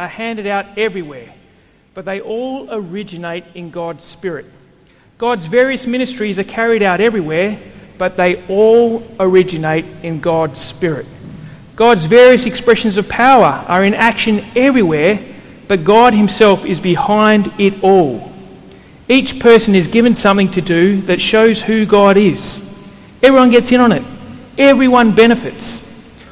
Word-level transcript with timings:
are 0.00 0.08
handed 0.08 0.46
out 0.46 0.78
everywhere, 0.78 1.28
but 1.92 2.06
they 2.06 2.22
all 2.22 2.68
originate 2.70 3.44
in 3.54 3.70
God's 3.70 4.02
Spirit. 4.02 4.46
God's 5.18 5.44
various 5.44 5.86
ministries 5.86 6.38
are 6.38 6.44
carried 6.44 6.82
out 6.82 7.02
everywhere, 7.02 7.60
but 7.98 8.16
they 8.16 8.42
all 8.46 9.02
originate 9.20 9.84
in 10.02 10.20
God's 10.20 10.58
Spirit. 10.58 11.04
God's 11.76 12.06
various 12.06 12.46
expressions 12.46 12.96
of 12.96 13.10
power 13.10 13.62
are 13.68 13.84
in 13.84 13.92
action 13.92 14.42
everywhere, 14.56 15.22
but 15.68 15.84
God 15.84 16.14
Himself 16.14 16.64
is 16.64 16.80
behind 16.80 17.52
it 17.58 17.84
all. 17.84 18.32
Each 19.06 19.38
person 19.38 19.74
is 19.74 19.86
given 19.86 20.14
something 20.14 20.50
to 20.52 20.62
do 20.62 21.02
that 21.02 21.20
shows 21.20 21.62
who 21.62 21.84
God 21.84 22.16
is. 22.16 22.66
Everyone 23.22 23.50
gets 23.50 23.70
in 23.70 23.80
on 23.80 23.92
it, 23.92 24.02
everyone 24.56 25.14
benefits. 25.14 25.86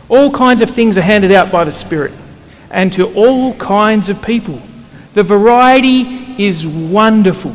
All 0.08 0.32
kinds 0.32 0.62
of 0.62 0.70
things 0.70 0.96
are 0.96 1.02
handed 1.02 1.32
out 1.32 1.52
by 1.52 1.64
the 1.64 1.72
Spirit, 1.72 2.12
and 2.70 2.92
to 2.92 3.12
all 3.14 3.54
kinds 3.54 4.08
of 4.08 4.22
people. 4.22 4.60
The 5.14 5.22
variety 5.22 6.42
is 6.42 6.66
wonderful. 6.66 7.54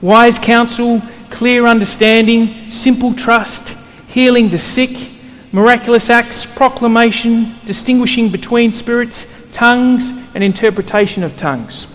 Wise 0.00 0.38
counsel, 0.38 1.02
clear 1.30 1.66
understanding, 1.66 2.70
simple 2.70 3.14
trust, 3.14 3.76
healing 4.08 4.50
the 4.50 4.58
sick, 4.58 5.10
miraculous 5.50 6.10
acts, 6.10 6.44
proclamation, 6.44 7.54
distinguishing 7.64 8.28
between 8.28 8.70
spirits, 8.70 9.26
tongues, 9.52 10.12
and 10.34 10.44
interpretation 10.44 11.22
of 11.22 11.36
tongues. 11.36 11.86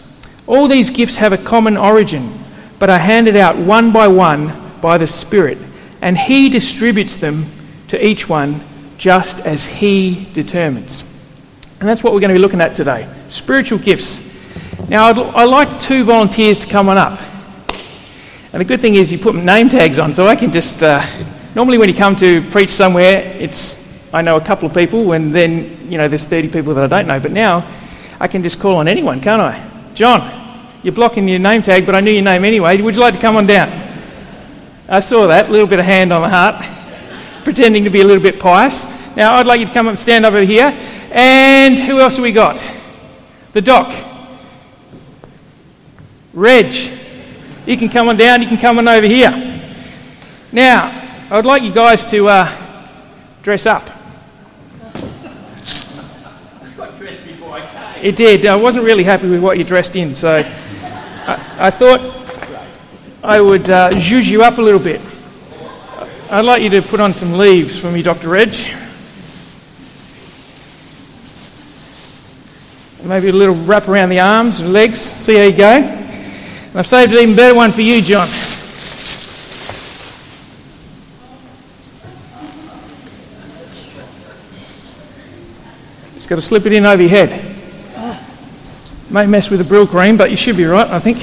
All 0.47 0.67
these 0.67 0.89
gifts 0.89 1.17
have 1.17 1.33
a 1.33 1.37
common 1.37 1.77
origin, 1.77 2.33
but 2.79 2.89
are 2.89 2.97
handed 2.97 3.35
out 3.35 3.57
one 3.57 3.91
by 3.91 4.07
one 4.07 4.51
by 4.81 4.97
the 4.97 5.07
Spirit, 5.07 5.57
and 6.01 6.17
He 6.17 6.49
distributes 6.49 7.17
them 7.17 7.45
to 7.89 8.05
each 8.05 8.27
one 8.27 8.61
just 8.97 9.41
as 9.41 9.65
He 9.65 10.27
determines. 10.33 11.03
And 11.79 11.87
that's 11.87 12.03
what 12.03 12.13
we're 12.13 12.19
going 12.19 12.29
to 12.29 12.35
be 12.35 12.39
looking 12.39 12.61
at 12.61 12.75
today 12.75 13.07
spiritual 13.29 13.79
gifts. 13.79 14.21
Now, 14.89 15.05
I'd, 15.05 15.17
I'd 15.17 15.43
like 15.45 15.79
two 15.79 16.03
volunteers 16.03 16.59
to 16.59 16.67
come 16.67 16.89
on 16.89 16.97
up. 16.97 17.19
And 18.51 18.59
the 18.59 18.65
good 18.65 18.81
thing 18.81 18.95
is, 18.95 19.11
you 19.11 19.19
put 19.19 19.35
name 19.35 19.69
tags 19.69 19.99
on, 19.99 20.11
so 20.11 20.27
I 20.27 20.35
can 20.35 20.51
just. 20.51 20.81
Uh, 20.81 21.05
normally, 21.55 21.77
when 21.77 21.87
you 21.87 21.95
come 21.95 22.15
to 22.17 22.41
preach 22.49 22.71
somewhere, 22.71 23.21
it's 23.37 23.77
I 24.11 24.21
know 24.23 24.35
a 24.35 24.41
couple 24.41 24.67
of 24.67 24.73
people, 24.73 25.13
and 25.13 25.33
then 25.33 25.89
you 25.89 25.97
know 25.97 26.07
there's 26.07 26.25
30 26.25 26.49
people 26.49 26.73
that 26.73 26.91
I 26.91 27.01
don't 27.01 27.07
know. 27.07 27.19
But 27.19 27.31
now, 27.31 27.65
I 28.19 28.27
can 28.27 28.41
just 28.41 28.59
call 28.59 28.77
on 28.77 28.87
anyone, 28.87 29.21
can't 29.21 29.41
I? 29.41 29.69
John, 29.93 30.67
you're 30.81 30.95
blocking 30.95 31.27
your 31.27 31.39
name 31.39 31.61
tag, 31.61 31.85
but 31.85 31.93
I 31.93 32.01
knew 32.01 32.11
your 32.11 32.23
name 32.23 32.43
anyway. 32.43 32.81
Would 32.81 32.95
you 32.95 33.01
like 33.01 33.13
to 33.13 33.19
come 33.19 33.35
on 33.35 33.45
down? 33.45 33.69
I 34.89 34.99
saw 34.99 35.27
that, 35.27 35.49
a 35.49 35.51
little 35.51 35.67
bit 35.67 35.77
of 35.77 35.85
hand 35.85 36.11
on 36.11 36.23
the 36.23 36.29
heart, 36.29 36.65
pretending 37.43 37.83
to 37.83 37.91
be 37.91 38.01
a 38.01 38.03
little 38.03 38.23
bit 38.23 38.39
pious. 38.39 38.85
Now, 39.19 39.33
I'd 39.33 39.45
like 39.45 39.59
you 39.59 39.65
to 39.65 39.73
come 39.73 39.87
up 39.87 39.89
and 39.89 39.99
stand 39.99 40.25
over 40.25 40.39
here. 40.39 40.73
And 41.11 41.77
who 41.77 41.99
else 41.99 42.15
have 42.15 42.23
we 42.23 42.31
got? 42.31 42.65
The 43.51 43.59
doc. 43.59 43.93
Reg. 46.31 46.73
You 47.65 47.75
can 47.75 47.89
come 47.89 48.07
on 48.07 48.15
down, 48.15 48.41
you 48.41 48.47
can 48.47 48.55
come 48.55 48.77
on 48.77 48.87
over 48.87 49.05
here. 49.05 49.29
Now, 50.53 51.27
I 51.29 51.35
would 51.35 51.45
like 51.45 51.63
you 51.63 51.73
guys 51.73 52.05
to 52.11 52.29
uh, 52.29 52.87
dress 53.41 53.65
up. 53.65 53.83
It 58.01 58.15
did. 58.15 58.45
I 58.45 58.55
wasn't 58.55 58.85
really 58.85 59.03
happy 59.03 59.27
with 59.27 59.43
what 59.43 59.57
you 59.57 59.65
dressed 59.65 59.97
in, 59.97 60.15
so 60.15 60.37
I, 60.37 61.67
I 61.67 61.69
thought 61.69 61.99
I 63.21 63.41
would 63.41 63.69
uh, 63.69 63.91
zhuzh 63.91 64.27
you 64.27 64.43
up 64.43 64.59
a 64.59 64.61
little 64.61 64.79
bit. 64.79 65.01
I'd 66.31 66.45
like 66.45 66.61
you 66.61 66.69
to 66.69 66.81
put 66.81 67.01
on 67.01 67.13
some 67.13 67.33
leaves 67.33 67.77
for 67.77 67.91
me, 67.91 68.01
Dr. 68.01 68.29
Reg. 68.29 68.55
Maybe 73.09 73.29
a 73.29 73.31
little 73.31 73.55
wrap 73.55 73.87
around 73.87 74.09
the 74.09 74.19
arms 74.19 74.59
and 74.59 74.71
legs. 74.71 74.99
See 75.01 75.35
how 75.35 75.41
you 75.41 75.57
go. 75.57 75.65
And 75.65 76.75
I've 76.75 76.85
saved 76.85 77.11
an 77.11 77.17
even 77.17 77.35
better 77.35 77.55
one 77.55 77.71
for 77.71 77.81
you, 77.81 78.03
John. 78.03 78.27
Just 86.13 86.29
got 86.29 86.35
to 86.35 86.41
slip 86.41 86.67
it 86.67 86.71
in 86.73 86.85
over 86.85 87.01
your 87.01 87.09
head. 87.09 87.31
May 89.09 89.25
mess 89.25 89.49
with 89.49 89.67
the 89.67 89.75
Brylcreem, 89.75 90.15
but 90.15 90.29
you 90.29 90.37
should 90.37 90.55
be 90.55 90.65
right, 90.65 90.87
I 90.87 90.99
think. 90.99 91.17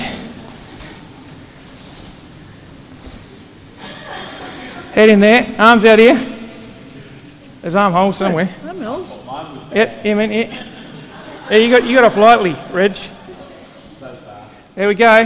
Head 4.93 5.09
in 5.09 5.21
there, 5.21 5.55
arms 5.57 5.85
out 5.85 6.01
here. 6.01 6.21
There's 7.63 7.77
armholes 7.77 8.17
somewhere. 8.17 8.49
Yep, 9.73 10.05
yeah, 10.05 10.15
man, 10.15 10.33
yeah. 10.33 10.67
Yeah, 11.49 11.59
you 11.59 11.71
got, 11.71 11.85
you 11.85 11.95
got 11.95 12.03
off 12.03 12.17
lightly, 12.17 12.57
Reg. 12.73 12.97
There 14.75 14.89
we 14.89 14.97
go. 14.97 15.25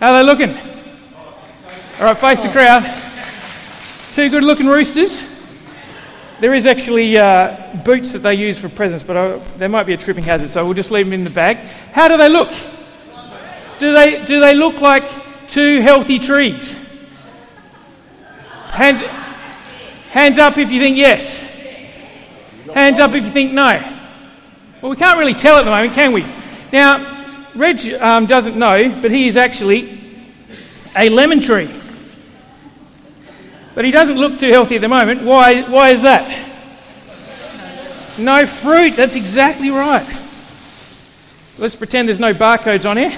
How 0.00 0.14
are 0.14 0.14
they 0.14 0.22
looking? 0.22 0.56
All 1.98 2.06
right, 2.06 2.16
face 2.16 2.42
the 2.42 2.48
crowd. 2.48 2.82
Two 4.12 4.30
good 4.30 4.42
looking 4.42 4.66
roosters. 4.66 5.28
There 6.40 6.54
is 6.54 6.66
actually 6.66 7.18
uh, 7.18 7.82
boots 7.84 8.12
that 8.12 8.20
they 8.20 8.34
use 8.36 8.56
for 8.56 8.70
presents, 8.70 9.04
but 9.04 9.16
I, 9.18 9.36
there 9.58 9.68
might 9.68 9.84
be 9.84 9.92
a 9.92 9.98
tripping 9.98 10.24
hazard, 10.24 10.48
so 10.48 10.64
we'll 10.64 10.72
just 10.72 10.90
leave 10.90 11.04
them 11.04 11.12
in 11.12 11.24
the 11.24 11.30
bag. 11.30 11.58
How 11.92 12.08
do 12.08 12.16
they 12.16 12.30
look? 12.30 12.50
Do 13.78 13.92
they, 13.92 14.24
do 14.24 14.40
they 14.40 14.54
look 14.54 14.80
like 14.80 15.04
two 15.46 15.82
healthy 15.82 16.18
trees? 16.18 16.78
Hands, 18.68 19.00
hands 20.10 20.38
up 20.38 20.56
if 20.56 20.72
you 20.72 20.80
think 20.80 20.96
yes. 20.96 21.42
Hands 22.72 22.98
up 22.98 23.12
if 23.14 23.24
you 23.24 23.30
think 23.30 23.52
no. 23.52 23.98
Well, 24.82 24.90
we 24.90 24.96
can't 24.96 25.16
really 25.16 25.34
tell 25.34 25.58
at 25.58 25.64
the 25.64 25.70
moment, 25.70 25.94
can 25.94 26.12
we? 26.12 26.26
Now, 26.72 27.24
Reg 27.54 27.94
um, 27.94 28.26
doesn't 28.26 28.56
know, 28.56 29.00
but 29.00 29.12
he 29.12 29.28
is 29.28 29.36
actually 29.36 30.00
a 30.96 31.08
lemon 31.08 31.40
tree. 31.40 31.70
But 33.76 33.84
he 33.84 33.92
doesn't 33.92 34.16
look 34.16 34.40
too 34.40 34.50
healthy 34.50 34.74
at 34.74 34.80
the 34.80 34.88
moment. 34.88 35.22
Why, 35.22 35.62
why 35.62 35.90
is 35.90 36.02
that? 36.02 36.26
No 38.18 38.44
fruit. 38.44 38.96
That's 38.96 39.14
exactly 39.14 39.70
right. 39.70 40.04
Let's 41.58 41.76
pretend 41.76 42.08
there's 42.08 42.18
no 42.18 42.34
barcodes 42.34 42.84
on 42.84 42.96
here. 42.96 43.16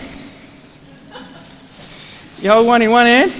You 2.42 2.50
hold 2.50 2.66
one 2.66 2.82
in 2.82 2.90
one 2.90 3.06
hand 3.06 3.32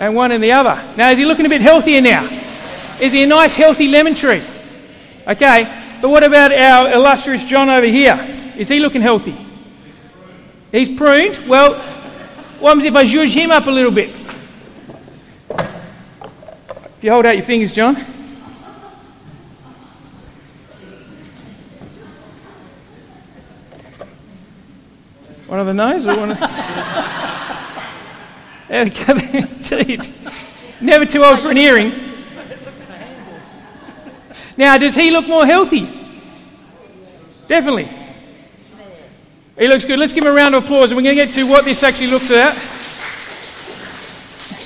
and 0.00 0.16
one 0.16 0.32
in 0.32 0.40
the 0.40 0.50
other. 0.50 0.82
Now, 0.96 1.10
is 1.10 1.18
he 1.18 1.24
looking 1.24 1.46
a 1.46 1.48
bit 1.48 1.60
healthier 1.60 2.00
now? 2.00 2.24
Is 3.00 3.12
he 3.12 3.22
a 3.22 3.26
nice, 3.28 3.54
healthy 3.54 3.86
lemon 3.86 4.16
tree? 4.16 4.42
Okay, 5.28 5.64
but 6.00 6.08
what 6.08 6.24
about 6.24 6.52
our 6.52 6.90
illustrious 6.90 7.44
John 7.44 7.68
over 7.68 7.84
here? 7.84 8.18
Is 8.56 8.68
he 8.68 8.80
looking 8.80 9.02
healthy? 9.02 9.36
He's 10.72 10.88
pruned. 10.96 11.36
Well, 11.46 11.74
what 11.74 12.70
happens 12.70 12.86
if 12.86 12.96
I 12.96 13.04
zhuzh 13.04 13.34
him 13.34 13.50
up 13.50 13.66
a 13.66 13.70
little 13.70 13.90
bit? 13.90 14.08
If 15.50 17.02
you 17.02 17.10
hold 17.10 17.26
out 17.26 17.36
your 17.36 17.44
fingers, 17.44 17.74
John. 17.74 17.94
One 25.46 25.60
of 25.60 25.66
the 25.66 25.74
nose 25.74 26.06
or 26.06 26.16
one 26.16 26.30
of 26.30 26.40
go. 26.40 26.46
Never 30.80 31.04
too 31.04 31.22
old 31.22 31.40
for 31.40 31.50
an 31.50 31.58
earring. 31.58 32.07
Now, 34.58 34.76
does 34.76 34.96
he 34.96 35.12
look 35.12 35.28
more 35.28 35.46
healthy? 35.46 35.88
Definitely. 37.46 37.88
He 39.56 39.68
looks 39.68 39.84
good. 39.84 40.00
Let's 40.00 40.12
give 40.12 40.24
him 40.24 40.32
a 40.32 40.34
round 40.34 40.56
of 40.56 40.64
applause. 40.64 40.90
And 40.90 40.96
we're 40.96 41.04
going 41.04 41.16
to 41.16 41.24
get 41.24 41.32
to 41.34 41.44
what 41.48 41.64
this 41.64 41.80
actually 41.84 42.08
looks 42.08 42.28
at. 42.32 42.54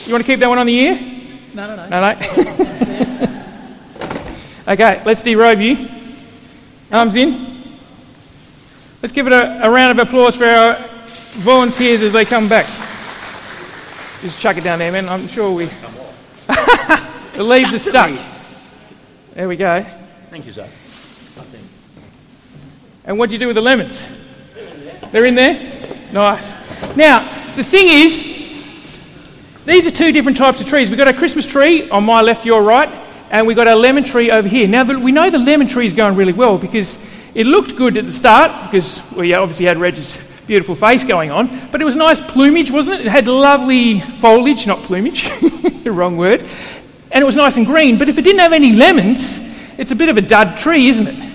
You 0.06 0.12
want 0.12 0.24
to 0.24 0.32
keep 0.32 0.40
that 0.40 0.48
one 0.48 0.58
on 0.58 0.64
the 0.64 0.74
ear? 0.74 0.98
No, 1.52 1.66
no, 1.66 1.76
no. 1.76 1.88
No, 1.88 2.00
no. 2.00 2.08
okay, 4.68 5.02
let's 5.04 5.20
derobe 5.20 5.62
you. 5.62 5.88
Arms 6.90 7.16
in. 7.16 7.52
Let's 9.02 9.12
give 9.12 9.26
it 9.26 9.34
a, 9.34 9.66
a 9.66 9.70
round 9.70 9.98
of 9.98 10.08
applause 10.08 10.36
for 10.36 10.46
our 10.46 10.76
volunteers 11.32 12.00
as 12.00 12.14
they 12.14 12.24
come 12.24 12.48
back. 12.48 12.64
Just 14.22 14.40
chuck 14.40 14.56
it 14.56 14.64
down 14.64 14.78
there, 14.78 14.90
man. 14.90 15.06
I'm 15.10 15.28
sure 15.28 15.52
we. 15.52 15.66
the 16.46 17.44
leaves 17.44 17.74
are 17.74 17.78
stuck. 17.78 18.18
There 19.34 19.48
we 19.48 19.56
go. 19.56 19.82
Thank 20.28 20.44
you, 20.44 20.52
sir. 20.52 20.68
And 23.06 23.18
what 23.18 23.30
do 23.30 23.34
you 23.34 23.40
do 23.40 23.46
with 23.46 23.56
the 23.56 23.62
lemons? 23.62 24.04
They're 25.10 25.24
in 25.24 25.34
there? 25.34 25.58
Nice. 26.12 26.54
Now, 26.96 27.54
the 27.56 27.64
thing 27.64 27.88
is, 27.88 28.22
these 29.64 29.86
are 29.86 29.90
two 29.90 30.12
different 30.12 30.36
types 30.36 30.60
of 30.60 30.66
trees. 30.66 30.90
We've 30.90 30.98
got 30.98 31.08
a 31.08 31.14
Christmas 31.14 31.46
tree 31.46 31.88
on 31.88 32.04
my 32.04 32.20
left, 32.20 32.44
your 32.44 32.62
right, 32.62 32.90
and 33.30 33.46
we've 33.46 33.56
got 33.56 33.68
a 33.68 33.74
lemon 33.74 34.04
tree 34.04 34.30
over 34.30 34.46
here. 34.46 34.68
Now, 34.68 34.84
we 34.84 35.12
know 35.12 35.30
the 35.30 35.38
lemon 35.38 35.66
tree 35.66 35.86
is 35.86 35.94
going 35.94 36.14
really 36.14 36.34
well 36.34 36.58
because 36.58 36.98
it 37.34 37.46
looked 37.46 37.74
good 37.74 37.96
at 37.96 38.04
the 38.04 38.12
start 38.12 38.70
because 38.70 39.00
we 39.12 39.32
obviously 39.32 39.64
had 39.64 39.78
Reg's 39.78 40.18
beautiful 40.46 40.74
face 40.74 41.04
going 41.04 41.30
on, 41.30 41.70
but 41.70 41.80
it 41.80 41.84
was 41.84 41.96
nice 41.96 42.20
plumage, 42.20 42.70
wasn't 42.70 43.00
it? 43.00 43.06
It 43.06 43.10
had 43.10 43.28
lovely 43.28 44.00
foliage, 44.00 44.66
not 44.66 44.82
plumage, 44.82 45.30
the 45.84 45.90
wrong 45.92 46.18
word, 46.18 46.46
and 47.12 47.22
it 47.22 47.24
was 47.24 47.36
nice 47.36 47.56
and 47.56 47.66
green. 47.66 47.98
But 47.98 48.08
if 48.08 48.18
it 48.18 48.22
didn't 48.22 48.40
have 48.40 48.52
any 48.52 48.72
lemons, 48.72 49.40
it's 49.78 49.90
a 49.90 49.96
bit 49.96 50.08
of 50.08 50.16
a 50.16 50.22
dud 50.22 50.58
tree, 50.58 50.88
isn't 50.88 51.06
it? 51.06 51.32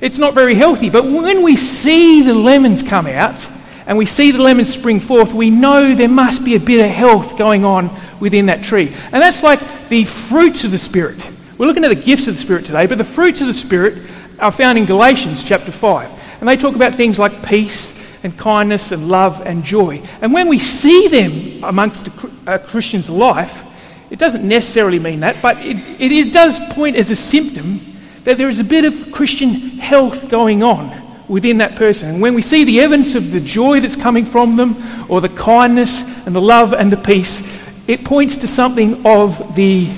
It's 0.00 0.18
not 0.18 0.34
very 0.34 0.54
healthy. 0.54 0.90
But 0.90 1.04
when 1.04 1.42
we 1.42 1.56
see 1.56 2.22
the 2.22 2.34
lemons 2.34 2.82
come 2.82 3.06
out 3.06 3.50
and 3.86 3.96
we 3.96 4.04
see 4.04 4.30
the 4.30 4.42
lemons 4.42 4.72
spring 4.72 5.00
forth, 5.00 5.32
we 5.32 5.50
know 5.50 5.94
there 5.94 6.08
must 6.08 6.44
be 6.44 6.54
a 6.54 6.60
bit 6.60 6.84
of 6.84 6.90
health 6.90 7.38
going 7.38 7.64
on 7.64 7.90
within 8.20 8.46
that 8.46 8.64
tree. 8.64 8.88
And 8.88 9.22
that's 9.22 9.42
like 9.42 9.88
the 9.88 10.04
fruits 10.04 10.64
of 10.64 10.70
the 10.70 10.78
Spirit. 10.78 11.24
We're 11.56 11.66
looking 11.66 11.84
at 11.84 11.88
the 11.88 11.94
gifts 11.94 12.26
of 12.26 12.34
the 12.34 12.40
Spirit 12.40 12.66
today, 12.66 12.86
but 12.86 12.98
the 12.98 13.04
fruits 13.04 13.40
of 13.40 13.46
the 13.46 13.54
Spirit 13.54 14.02
are 14.38 14.52
found 14.52 14.76
in 14.78 14.84
Galatians 14.84 15.42
chapter 15.42 15.72
5. 15.72 16.40
And 16.40 16.48
they 16.48 16.56
talk 16.56 16.74
about 16.74 16.94
things 16.94 17.18
like 17.18 17.46
peace 17.46 17.94
and 18.22 18.36
kindness 18.36 18.92
and 18.92 19.08
love 19.08 19.46
and 19.46 19.64
joy. 19.64 20.02
And 20.20 20.32
when 20.32 20.48
we 20.48 20.58
see 20.58 21.08
them 21.08 21.64
amongst 21.64 22.08
a, 22.46 22.58
Christian's 22.58 23.08
life, 23.08 23.62
it 24.10 24.18
doesn't 24.18 24.46
necessarily 24.46 24.98
mean 24.98 25.20
that, 25.20 25.42
but 25.42 25.58
it, 25.58 26.00
it 26.00 26.32
does 26.32 26.60
point 26.70 26.96
as 26.96 27.10
a 27.10 27.16
symptom 27.16 27.80
that 28.24 28.38
there 28.38 28.48
is 28.48 28.60
a 28.60 28.64
bit 28.64 28.84
of 28.84 29.12
Christian 29.12 29.52
health 29.78 30.28
going 30.28 30.62
on 30.62 31.02
within 31.28 31.58
that 31.58 31.76
person. 31.76 32.08
And 32.08 32.22
when 32.22 32.34
we 32.34 32.42
see 32.42 32.64
the 32.64 32.80
evidence 32.80 33.14
of 33.14 33.32
the 33.32 33.40
joy 33.40 33.80
that's 33.80 33.96
coming 33.96 34.24
from 34.24 34.56
them, 34.56 34.76
or 35.08 35.20
the 35.20 35.28
kindness 35.28 36.02
and 36.26 36.34
the 36.34 36.40
love 36.40 36.72
and 36.72 36.92
the 36.92 36.96
peace, 36.96 37.42
it 37.86 38.04
points 38.04 38.36
to 38.38 38.48
something 38.48 39.06
of 39.06 39.54
the, 39.54 39.88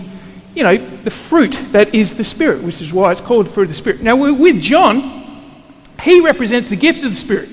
you 0.54 0.62
know, 0.62 0.76
the 0.76 1.10
fruit 1.10 1.52
that 1.72 1.94
is 1.94 2.14
the 2.14 2.24
Spirit, 2.24 2.62
which 2.62 2.82
is 2.82 2.92
why 2.92 3.10
it's 3.10 3.20
called 3.20 3.50
fruit 3.50 3.64
of 3.64 3.68
the 3.68 3.74
Spirit. 3.74 4.02
Now, 4.02 4.16
with 4.16 4.60
John, 4.60 5.16
he 6.02 6.20
represents 6.20 6.68
the 6.68 6.76
gift 6.76 7.04
of 7.04 7.10
the 7.10 7.16
Spirit. 7.16 7.48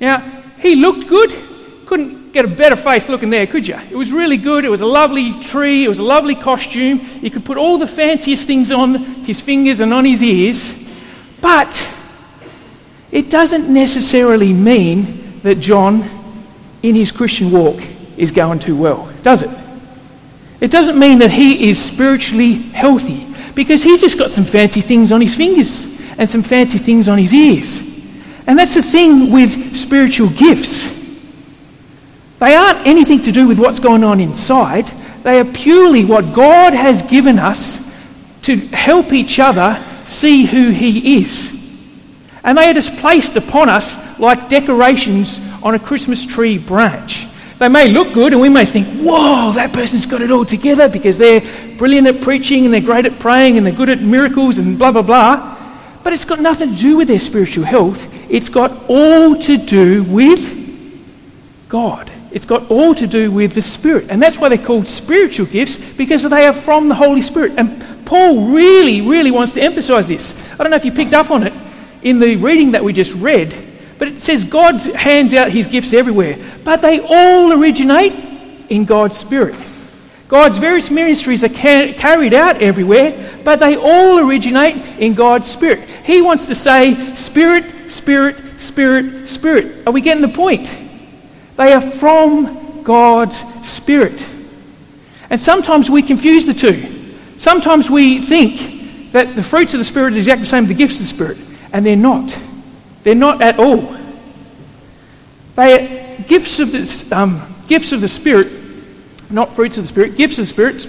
Now, 0.00 0.20
he 0.58 0.74
looked 0.74 1.08
good. 1.08 1.32
Couldn't 1.86 2.23
get 2.34 2.44
a 2.44 2.48
better 2.48 2.74
face 2.76 3.08
looking 3.08 3.30
there, 3.30 3.46
could 3.46 3.66
you? 3.66 3.78
It 3.90 3.96
was 3.96 4.12
really 4.12 4.36
good. 4.36 4.64
It 4.64 4.68
was 4.68 4.82
a 4.82 4.86
lovely 4.86 5.40
tree. 5.40 5.84
It 5.84 5.88
was 5.88 6.00
a 6.00 6.04
lovely 6.04 6.34
costume. 6.34 7.00
You 7.22 7.30
could 7.30 7.44
put 7.44 7.56
all 7.56 7.78
the 7.78 7.86
fanciest 7.86 8.46
things 8.46 8.72
on 8.72 8.96
his 9.24 9.40
fingers 9.40 9.78
and 9.78 9.94
on 9.94 10.04
his 10.04 10.22
ears. 10.22 10.74
But 11.40 11.94
it 13.12 13.30
doesn't 13.30 13.72
necessarily 13.72 14.52
mean 14.52 15.40
that 15.42 15.60
John, 15.60 16.02
in 16.82 16.96
his 16.96 17.12
Christian 17.12 17.52
walk, 17.52 17.80
is 18.16 18.32
going 18.32 18.58
too 18.58 18.76
well, 18.76 19.12
does 19.22 19.42
it? 19.42 19.50
It 20.60 20.70
doesn't 20.70 20.98
mean 20.98 21.18
that 21.20 21.30
he 21.30 21.68
is 21.68 21.82
spiritually 21.82 22.54
healthy 22.54 23.26
because 23.54 23.82
he's 23.82 24.00
just 24.00 24.18
got 24.18 24.32
some 24.32 24.44
fancy 24.44 24.80
things 24.80 25.12
on 25.12 25.20
his 25.20 25.34
fingers 25.34 25.86
and 26.18 26.28
some 26.28 26.42
fancy 26.42 26.78
things 26.78 27.08
on 27.08 27.18
his 27.18 27.32
ears. 27.32 27.80
And 28.46 28.58
that's 28.58 28.74
the 28.74 28.82
thing 28.82 29.30
with 29.30 29.76
spiritual 29.76 30.30
gifts. 30.30 31.03
They 32.44 32.54
aren't 32.54 32.86
anything 32.86 33.22
to 33.22 33.32
do 33.32 33.48
with 33.48 33.58
what's 33.58 33.80
going 33.80 34.04
on 34.04 34.20
inside, 34.20 34.86
they 35.22 35.40
are 35.40 35.46
purely 35.46 36.04
what 36.04 36.34
God 36.34 36.74
has 36.74 37.00
given 37.00 37.38
us 37.38 37.80
to 38.42 38.56
help 38.56 39.14
each 39.14 39.38
other 39.38 39.82
see 40.04 40.44
who 40.44 40.68
He 40.68 41.22
is. 41.22 41.58
And 42.44 42.58
they 42.58 42.68
are 42.68 42.74
just 42.74 42.94
placed 42.98 43.38
upon 43.38 43.70
us 43.70 43.96
like 44.20 44.50
decorations 44.50 45.40
on 45.62 45.74
a 45.74 45.78
Christmas 45.78 46.26
tree 46.26 46.58
branch. 46.58 47.26
They 47.56 47.70
may 47.70 47.88
look 47.88 48.12
good, 48.12 48.34
and 48.34 48.42
we 48.42 48.50
may 48.50 48.66
think, 48.66 48.88
whoa, 48.88 49.52
that 49.52 49.72
person's 49.72 50.04
got 50.04 50.20
it 50.20 50.30
all 50.30 50.44
together 50.44 50.90
because 50.90 51.16
they're 51.16 51.40
brilliant 51.78 52.06
at 52.08 52.20
preaching 52.20 52.66
and 52.66 52.74
they're 52.74 52.82
great 52.82 53.06
at 53.06 53.18
praying 53.18 53.56
and 53.56 53.64
they're 53.64 53.72
good 53.72 53.88
at 53.88 54.02
miracles 54.02 54.58
and 54.58 54.78
blah, 54.78 54.92
blah, 54.92 55.00
blah. 55.00 55.56
But 56.02 56.12
it's 56.12 56.26
got 56.26 56.40
nothing 56.40 56.74
to 56.74 56.78
do 56.78 56.98
with 56.98 57.08
their 57.08 57.18
spiritual 57.18 57.64
health. 57.64 58.06
It's 58.30 58.50
got 58.50 58.70
all 58.90 59.38
to 59.38 59.56
do 59.56 60.02
with 60.02 60.60
God. 61.70 62.10
It's 62.34 62.44
got 62.44 62.68
all 62.68 62.94
to 62.96 63.06
do 63.06 63.30
with 63.30 63.52
the 63.52 63.62
Spirit. 63.62 64.10
And 64.10 64.20
that's 64.20 64.36
why 64.36 64.48
they're 64.48 64.58
called 64.58 64.88
spiritual 64.88 65.46
gifts, 65.46 65.76
because 65.92 66.24
they 66.24 66.46
are 66.46 66.52
from 66.52 66.88
the 66.88 66.94
Holy 66.96 67.20
Spirit. 67.20 67.52
And 67.56 68.04
Paul 68.04 68.48
really, 68.48 69.00
really 69.00 69.30
wants 69.30 69.52
to 69.52 69.62
emphasize 69.62 70.08
this. 70.08 70.34
I 70.52 70.56
don't 70.56 70.70
know 70.70 70.76
if 70.76 70.84
you 70.84 70.92
picked 70.92 71.14
up 71.14 71.30
on 71.30 71.44
it 71.44 71.52
in 72.02 72.18
the 72.18 72.36
reading 72.36 72.72
that 72.72 72.82
we 72.82 72.92
just 72.92 73.14
read, 73.14 73.54
but 73.98 74.08
it 74.08 74.20
says 74.20 74.44
God 74.44 74.82
hands 74.82 75.32
out 75.32 75.52
his 75.52 75.68
gifts 75.68 75.94
everywhere, 75.94 76.36
but 76.64 76.82
they 76.82 76.98
all 77.00 77.52
originate 77.52 78.12
in 78.68 78.84
God's 78.84 79.16
Spirit. 79.16 79.54
God's 80.26 80.58
various 80.58 80.90
ministries 80.90 81.44
are 81.44 81.48
carried 81.48 82.34
out 82.34 82.60
everywhere, 82.60 83.38
but 83.44 83.60
they 83.60 83.76
all 83.76 84.18
originate 84.18 84.74
in 84.98 85.14
God's 85.14 85.48
Spirit. 85.48 85.88
He 86.04 86.20
wants 86.20 86.48
to 86.48 86.56
say, 86.56 87.14
Spirit, 87.14 87.90
Spirit, 87.90 88.60
Spirit, 88.60 89.28
Spirit. 89.28 89.86
Are 89.86 89.92
we 89.92 90.00
getting 90.00 90.22
the 90.22 90.28
point? 90.28 90.80
They 91.56 91.72
are 91.72 91.80
from 91.80 92.82
God's 92.82 93.38
Spirit. 93.66 94.26
And 95.30 95.40
sometimes 95.40 95.90
we 95.90 96.02
confuse 96.02 96.46
the 96.46 96.54
two. 96.54 97.14
Sometimes 97.38 97.90
we 97.90 98.20
think 98.20 99.12
that 99.12 99.36
the 99.36 99.42
fruits 99.42 99.74
of 99.74 99.78
the 99.78 99.84
Spirit 99.84 100.14
are 100.14 100.16
exactly 100.16 100.42
the 100.42 100.46
same 100.46 100.64
as 100.64 100.68
the 100.68 100.74
gifts 100.74 100.94
of 100.94 101.00
the 101.00 101.06
Spirit, 101.06 101.38
and 101.72 101.84
they're 101.84 101.96
not. 101.96 102.36
They're 103.02 103.14
not 103.14 103.42
at 103.42 103.58
all. 103.58 103.96
They 105.56 106.18
are 106.18 106.22
gifts 106.22 106.58
of 106.58 106.72
the, 106.72 107.16
um, 107.16 107.42
gifts 107.68 107.92
of 107.92 108.00
the 108.00 108.08
Spirit 108.08 108.64
not 109.30 109.54
fruits 109.54 109.76
of 109.78 109.84
the 109.84 109.88
Spirit, 109.88 110.16
gifts 110.16 110.38
of 110.38 110.46
the 110.46 110.50
Spirit, 110.50 110.88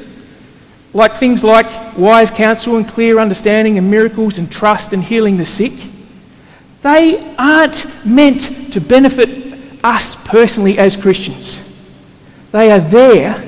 like 0.94 1.16
things 1.16 1.44
like 1.44 1.98
wise 1.98 2.32
counsel 2.32 2.78
and 2.78 2.88
clear 2.88 3.20
understanding 3.20 3.78
and 3.78 3.90
miracles 3.90 4.38
and 4.38 4.52
trust 4.52 4.94
and 4.94 5.04
healing 5.04 5.38
the 5.38 5.46
sick, 5.46 5.74
they 6.82 7.36
aren't 7.38 7.86
meant 8.06 8.72
to 8.72 8.80
benefit 8.80 9.45
us 9.86 10.16
personally 10.28 10.78
as 10.80 10.98
Christians. 10.98 11.62
They 12.52 12.72
are 12.72 12.80
there 12.80 13.42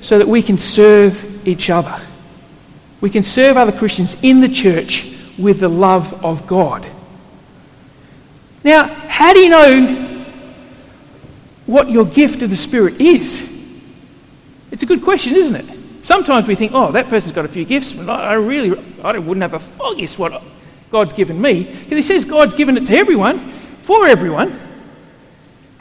so 0.00 0.18
that 0.18 0.26
we 0.26 0.42
can 0.42 0.58
serve 0.58 1.46
each 1.46 1.70
other. 1.70 2.00
We 3.00 3.10
can 3.10 3.22
serve 3.22 3.56
other 3.56 3.72
Christians 3.72 4.16
in 4.22 4.40
the 4.40 4.48
church 4.48 5.14
with 5.38 5.60
the 5.60 5.68
love 5.68 6.24
of 6.24 6.46
God. 6.46 6.84
Now, 8.64 8.86
how 8.88 9.32
do 9.32 9.40
you 9.40 9.48
know 9.48 10.24
what 11.66 11.90
your 11.90 12.04
gift 12.04 12.42
of 12.42 12.50
the 12.50 12.56
Spirit 12.56 13.00
is? 13.00 13.48
It's 14.70 14.82
a 14.82 14.86
good 14.86 15.02
question, 15.02 15.36
isn't 15.36 15.54
it? 15.54 15.78
Sometimes 16.02 16.46
we 16.46 16.54
think, 16.54 16.72
oh, 16.74 16.92
that 16.92 17.08
person's 17.08 17.34
got 17.34 17.44
a 17.44 17.48
few 17.48 17.64
gifts, 17.64 17.92
but 17.92 18.08
I 18.08 18.34
really 18.34 18.78
I 19.02 19.18
wouldn't 19.18 19.42
have 19.42 19.54
a 19.54 19.58
foggiest 19.58 20.18
what 20.18 20.42
God's 20.90 21.12
given 21.12 21.40
me. 21.40 21.64
Because 21.64 21.90
he 21.90 22.02
says 22.02 22.24
God's 22.24 22.54
given 22.54 22.76
it 22.76 22.86
to 22.86 22.96
everyone, 22.96 23.38
for 23.82 24.06
everyone. 24.06 24.58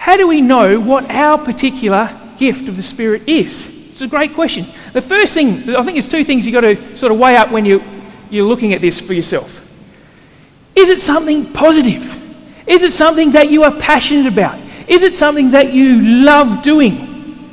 How 0.03 0.17
do 0.17 0.27
we 0.27 0.41
know 0.41 0.81
what 0.81 1.09
our 1.09 1.38
particular 1.38 2.13
gift 2.38 2.67
of 2.67 2.75
the 2.75 2.81
Spirit 2.81 3.25
is? 3.25 3.69
It's 3.91 4.01
a 4.01 4.07
great 4.09 4.33
question. 4.33 4.67
The 4.91 5.01
first 5.01 5.33
thing, 5.33 5.73
I 5.73 5.81
think 5.81 5.94
there's 5.94 6.09
two 6.09 6.25
things 6.25 6.45
you've 6.45 6.51
got 6.51 6.59
to 6.59 6.97
sort 6.97 7.13
of 7.13 7.19
weigh 7.19 7.38
up 7.38 7.51
when 7.51 7.63
you, 7.63 7.81
you're 8.29 8.44
looking 8.44 8.73
at 8.73 8.81
this 8.81 9.00
for 9.00 9.13
yourself. 9.13 9.65
Is 10.75 10.89
it 10.89 11.00
something 11.00 11.53
positive? 11.53 12.03
Is 12.67 12.83
it 12.83 12.91
something 12.91 13.31
that 13.31 13.50
you 13.50 13.63
are 13.63 13.72
passionate 13.79 14.25
about? 14.25 14.60
Is 14.89 15.03
it 15.03 15.15
something 15.15 15.51
that 15.51 15.72
you 15.72 16.01
love 16.01 16.62
doing? 16.62 17.48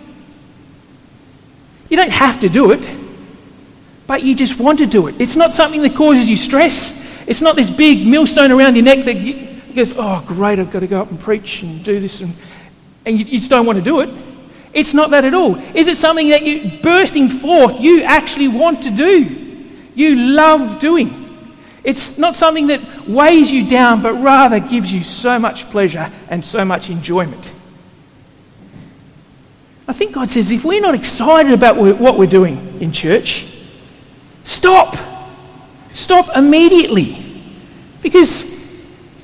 You 1.89 1.97
don't 1.97 2.11
have 2.11 2.41
to 2.41 2.49
do 2.49 2.73
it, 2.73 2.93
but 4.09 4.25
you 4.25 4.35
just 4.35 4.59
want 4.59 4.81
to 4.81 4.87
do 4.87 5.07
it. 5.07 5.21
It's 5.21 5.37
not 5.37 5.55
something 5.55 5.83
that 5.83 5.95
causes 5.95 6.29
you 6.29 6.37
stress. 6.37 6.99
It's 7.29 7.43
not 7.43 7.55
this 7.55 7.71
big 7.71 8.05
millstone 8.05 8.51
around 8.51 8.75
your 8.75 8.85
neck 8.87 9.05
that 9.05 9.50
goes, 9.75 9.95
oh, 9.97 10.25
great, 10.27 10.59
I've 10.59 10.71
got 10.71 10.81
to 10.81 10.87
go 10.87 11.01
up 11.01 11.11
and 11.11 11.19
preach 11.19 11.63
and 11.63 11.85
do 11.85 12.01
this, 12.01 12.21
and, 12.21 12.35
and 13.05 13.19
you, 13.19 13.25
you 13.25 13.39
just 13.39 13.51
don't 13.51 13.67
want 13.67 13.79
to 13.79 13.85
do 13.85 14.01
it. 14.01 14.11
It's 14.73 14.95
not 14.95 15.11
that 15.11 15.25
at 15.25 15.35
all. 15.35 15.57
Is 15.75 15.89
it 15.89 15.97
something 15.97 16.29
that 16.29 16.43
you, 16.43 16.81
bursting 16.81 17.29
forth, 17.29 17.81
you 17.81 18.03
actually 18.03 18.49
want 18.49 18.83
to 18.85 18.91
do? 18.91 19.23
You 19.95 20.15
love 20.15 20.79
doing. 20.79 21.17
It's 21.83 22.19
not 22.19 22.37
something 22.37 22.69
that 22.69 23.09
weighs 23.09 23.51
you 23.51 23.67
down, 23.67 24.03
but 24.03 24.15
rather 24.15 24.61
gives 24.61 24.93
you 24.93 25.03
so 25.03 25.39
much 25.39 25.65
pleasure 25.71 26.13
and 26.29 26.45
so 26.45 26.65
much 26.65 26.91
enjoyment. 26.91 27.53
I 29.89 29.93
think 29.93 30.13
God 30.13 30.31
says 30.31 30.53
if 30.53 30.65
we're 30.65 30.81
not 30.81 30.95
excited 30.95 31.53
about 31.53 31.77
what 31.77 32.17
we're 32.17 32.27
doing 32.27 32.79
in 32.81 32.93
church, 32.93 33.47
stop. 34.45 34.97
Stop 35.95 36.37
immediately. 36.37 37.17
Because 38.03 38.60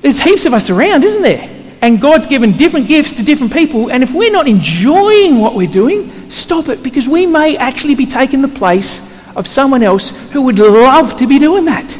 there's 0.01 0.21
heaps 0.21 0.45
of 0.45 0.53
us 0.53 0.69
around, 0.69 1.03
isn't 1.03 1.21
there? 1.21 1.49
And 1.81 2.01
God's 2.01 2.25
given 2.25 2.57
different 2.57 2.87
gifts 2.87 3.13
to 3.13 3.23
different 3.23 3.53
people. 3.53 3.91
And 3.91 4.03
if 4.03 4.13
we're 4.13 4.31
not 4.31 4.47
enjoying 4.47 5.39
what 5.39 5.55
we're 5.55 5.71
doing, 5.71 6.29
stop 6.31 6.69
it 6.69 6.81
because 6.81 7.07
we 7.07 7.25
may 7.25 7.57
actually 7.57 7.95
be 7.95 8.05
taking 8.05 8.41
the 8.41 8.47
place 8.47 9.01
of 9.35 9.47
someone 9.47 9.83
else 9.83 10.09
who 10.31 10.43
would 10.43 10.57
love 10.57 11.17
to 11.17 11.27
be 11.27 11.37
doing 11.39 11.65
that. 11.65 11.99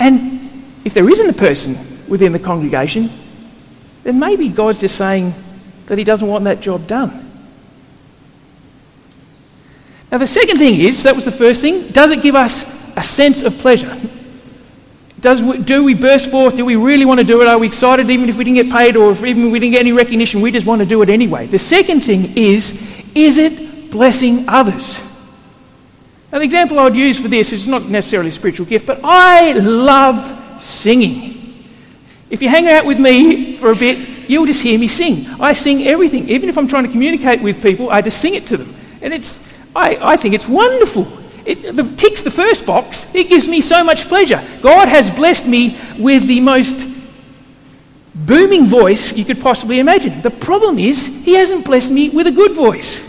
And 0.00 0.50
if 0.84 0.94
there 0.94 1.08
isn't 1.08 1.28
a 1.28 1.32
person 1.32 1.76
within 2.08 2.32
the 2.32 2.38
congregation 2.38 3.10
then 4.08 4.18
maybe 4.18 4.48
God's 4.48 4.80
just 4.80 4.96
saying 4.96 5.34
that 5.84 5.98
He 5.98 6.04
doesn't 6.04 6.26
want 6.26 6.44
that 6.44 6.60
job 6.60 6.86
done. 6.86 7.30
Now, 10.10 10.16
the 10.16 10.26
second 10.26 10.56
thing 10.56 10.80
is 10.80 11.02
that 11.02 11.14
was 11.14 11.26
the 11.26 11.30
first 11.30 11.60
thing. 11.60 11.88
Does 11.88 12.10
it 12.10 12.22
give 12.22 12.34
us 12.34 12.64
a 12.96 13.02
sense 13.02 13.42
of 13.42 13.58
pleasure? 13.58 13.94
Does 15.20 15.42
we, 15.42 15.58
do 15.58 15.82
we 15.82 15.94
burst 15.94 16.30
forth? 16.30 16.56
Do 16.56 16.64
we 16.64 16.76
really 16.76 17.04
want 17.04 17.18
to 17.18 17.24
do 17.24 17.42
it? 17.42 17.48
Are 17.48 17.58
we 17.58 17.66
excited 17.66 18.08
even 18.08 18.28
if 18.28 18.36
we 18.36 18.44
didn't 18.44 18.66
get 18.66 18.70
paid 18.70 18.96
or 18.96 19.10
if 19.10 19.24
even 19.24 19.46
if 19.46 19.52
we 19.52 19.58
didn't 19.58 19.72
get 19.72 19.80
any 19.80 19.92
recognition? 19.92 20.40
We 20.40 20.52
just 20.52 20.66
want 20.66 20.80
to 20.80 20.86
do 20.86 21.02
it 21.02 21.08
anyway. 21.08 21.46
The 21.46 21.58
second 21.58 22.04
thing 22.04 22.36
is 22.36 22.80
is 23.14 23.38
it 23.38 23.90
blessing 23.90 24.48
others? 24.48 25.02
Now, 26.30 26.38
the 26.38 26.44
example 26.44 26.78
I 26.78 26.84
would 26.84 26.94
use 26.94 27.18
for 27.18 27.28
this 27.28 27.52
is 27.52 27.66
not 27.66 27.88
necessarily 27.88 28.28
a 28.28 28.32
spiritual 28.32 28.66
gift, 28.66 28.86
but 28.86 29.00
I 29.02 29.52
love 29.52 30.62
singing. 30.62 31.64
If 32.28 32.42
you 32.42 32.50
hang 32.50 32.68
out 32.68 32.84
with 32.84 33.00
me 33.00 33.56
for 33.56 33.70
a 33.70 33.76
bit, 33.76 34.28
you'll 34.28 34.44
just 34.44 34.62
hear 34.62 34.78
me 34.78 34.88
sing. 34.88 35.26
I 35.40 35.54
sing 35.54 35.86
everything. 35.86 36.28
Even 36.28 36.50
if 36.50 36.58
I'm 36.58 36.68
trying 36.68 36.84
to 36.84 36.90
communicate 36.90 37.40
with 37.40 37.62
people, 37.62 37.90
I 37.90 38.02
just 38.02 38.20
sing 38.20 38.34
it 38.34 38.46
to 38.48 38.58
them. 38.58 38.74
And 39.00 39.14
it's, 39.14 39.40
I, 39.74 39.96
I 40.00 40.16
think 40.16 40.34
it's 40.34 40.46
wonderful. 40.46 41.08
It 41.48 41.96
ticks 41.96 42.20
the 42.20 42.30
first 42.30 42.66
box. 42.66 43.12
It 43.14 43.30
gives 43.30 43.48
me 43.48 43.62
so 43.62 43.82
much 43.82 44.06
pleasure. 44.06 44.46
God 44.60 44.86
has 44.88 45.10
blessed 45.10 45.46
me 45.46 45.78
with 45.98 46.26
the 46.26 46.40
most 46.40 46.86
booming 48.14 48.66
voice 48.66 49.16
you 49.16 49.24
could 49.24 49.40
possibly 49.40 49.78
imagine. 49.78 50.20
The 50.20 50.30
problem 50.30 50.78
is, 50.78 51.06
He 51.24 51.32
hasn't 51.32 51.64
blessed 51.64 51.90
me 51.90 52.10
with 52.10 52.26
a 52.26 52.30
good 52.30 52.52
voice. 52.52 53.02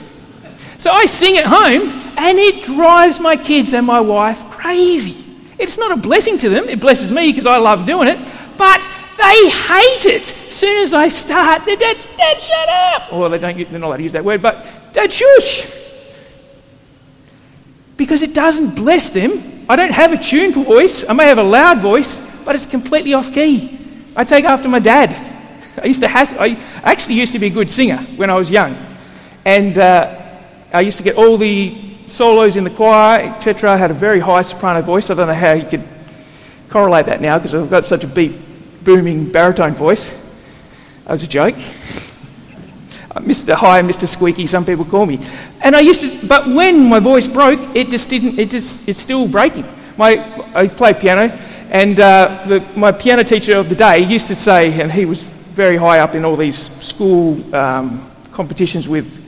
So 0.77 0.89
I 0.89 1.03
sing 1.03 1.37
at 1.37 1.47
home, 1.47 1.89
and 2.17 2.39
it 2.39 2.63
drives 2.63 3.19
my 3.19 3.35
kids 3.35 3.73
and 3.73 3.85
my 3.85 3.99
wife 3.99 4.49
crazy. 4.49 5.17
It's 5.57 5.77
not 5.77 5.91
a 5.91 5.97
blessing 5.97 6.37
to 6.37 6.47
them, 6.47 6.69
it 6.69 6.79
blesses 6.79 7.11
me 7.11 7.33
because 7.33 7.45
I 7.45 7.57
love 7.57 7.85
doing 7.85 8.07
it, 8.07 8.25
but 8.57 8.79
they 9.17 9.49
hate 9.49 10.05
it. 10.05 10.33
As 10.47 10.53
soon 10.53 10.77
as 10.77 10.93
I 10.93 11.09
start, 11.09 11.65
they're 11.65 11.75
dad, 11.75 11.97
dad, 12.15 12.39
shut 12.39 12.69
up. 12.69 13.11
Or 13.11 13.27
they 13.27 13.37
don't, 13.37 13.57
they're 13.57 13.79
not 13.79 13.87
allowed 13.87 13.97
to 13.97 14.03
use 14.03 14.13
that 14.13 14.23
word, 14.23 14.41
but 14.41 14.65
dad, 14.93 15.11
shush. 15.11 15.88
Because 17.99 18.23
it 18.23 18.33
doesn't 18.33 18.75
bless 18.75 19.09
them. 19.09 19.65
I 19.67 19.75
don't 19.75 19.91
have 19.91 20.13
a 20.13 20.17
tuneful 20.17 20.63
voice. 20.63 21.03
I 21.07 21.11
may 21.11 21.25
have 21.25 21.37
a 21.37 21.43
loud 21.43 21.81
voice, 21.81 22.21
but 22.45 22.55
it's 22.55 22.65
completely 22.65 23.13
off 23.13 23.33
key. 23.33 23.77
I 24.15 24.23
take 24.23 24.45
after 24.45 24.69
my 24.69 24.79
dad. 24.79 25.09
I 25.77 25.85
used 25.85 25.99
to 26.01 26.07
has, 26.07 26.31
I 26.33 26.57
actually 26.81 27.15
used 27.15 27.33
to 27.33 27.39
be 27.39 27.47
a 27.47 27.49
good 27.49 27.69
singer 27.69 27.97
when 28.15 28.29
I 28.29 28.35
was 28.35 28.49
young, 28.49 28.77
and 29.43 29.77
uh, 29.77 30.17
I 30.71 30.79
used 30.79 30.97
to 30.99 31.03
get 31.03 31.17
all 31.17 31.37
the 31.37 31.75
solos 32.07 32.55
in 32.55 32.63
the 32.63 32.69
choir, 32.69 33.33
etc. 33.35 33.71
I 33.73 33.75
had 33.75 33.91
a 33.91 33.93
very 33.93 34.21
high 34.21 34.43
soprano 34.43 34.81
voice. 34.81 35.09
I 35.09 35.15
don't 35.15 35.27
know 35.27 35.33
how 35.33 35.51
you 35.51 35.67
could 35.67 35.83
correlate 36.69 37.05
that 37.07 37.19
now 37.19 37.37
because 37.37 37.53
I've 37.53 37.69
got 37.69 37.85
such 37.85 38.05
a 38.05 38.07
beat 38.07 38.33
booming 38.85 39.29
baritone 39.29 39.73
voice. 39.73 40.09
That 41.03 41.11
was 41.11 41.23
a 41.23 41.27
joke. 41.27 41.55
Mr. 43.19 43.53
High 43.53 43.79
and 43.79 43.89
Mr. 43.89 44.07
Squeaky, 44.07 44.47
some 44.47 44.65
people 44.65 44.85
call 44.85 45.05
me. 45.05 45.19
And 45.61 45.75
I 45.75 45.81
used 45.81 46.01
to, 46.01 46.27
but 46.27 46.47
when 46.47 46.85
my 46.85 46.99
voice 46.99 47.27
broke, 47.27 47.59
it 47.75 47.89
just 47.89 48.09
didn't, 48.09 48.39
it 48.39 48.49
just, 48.49 48.87
it's 48.87 48.99
still 48.99 49.27
breaking. 49.27 49.65
My, 49.97 50.23
I 50.53 50.67
play 50.67 50.93
piano, 50.93 51.29
and 51.69 51.99
uh, 51.99 52.45
the, 52.47 52.65
my 52.75 52.91
piano 52.91 53.23
teacher 53.23 53.57
of 53.57 53.69
the 53.69 53.75
day 53.75 53.99
used 53.99 54.27
to 54.27 54.35
say, 54.35 54.79
and 54.79 54.91
he 54.91 55.05
was 55.05 55.23
very 55.23 55.77
high 55.77 55.99
up 55.99 56.15
in 56.15 56.25
all 56.25 56.35
these 56.35 56.71
school 56.81 57.53
um, 57.53 58.09
competitions 58.31 58.87
with 58.87 59.19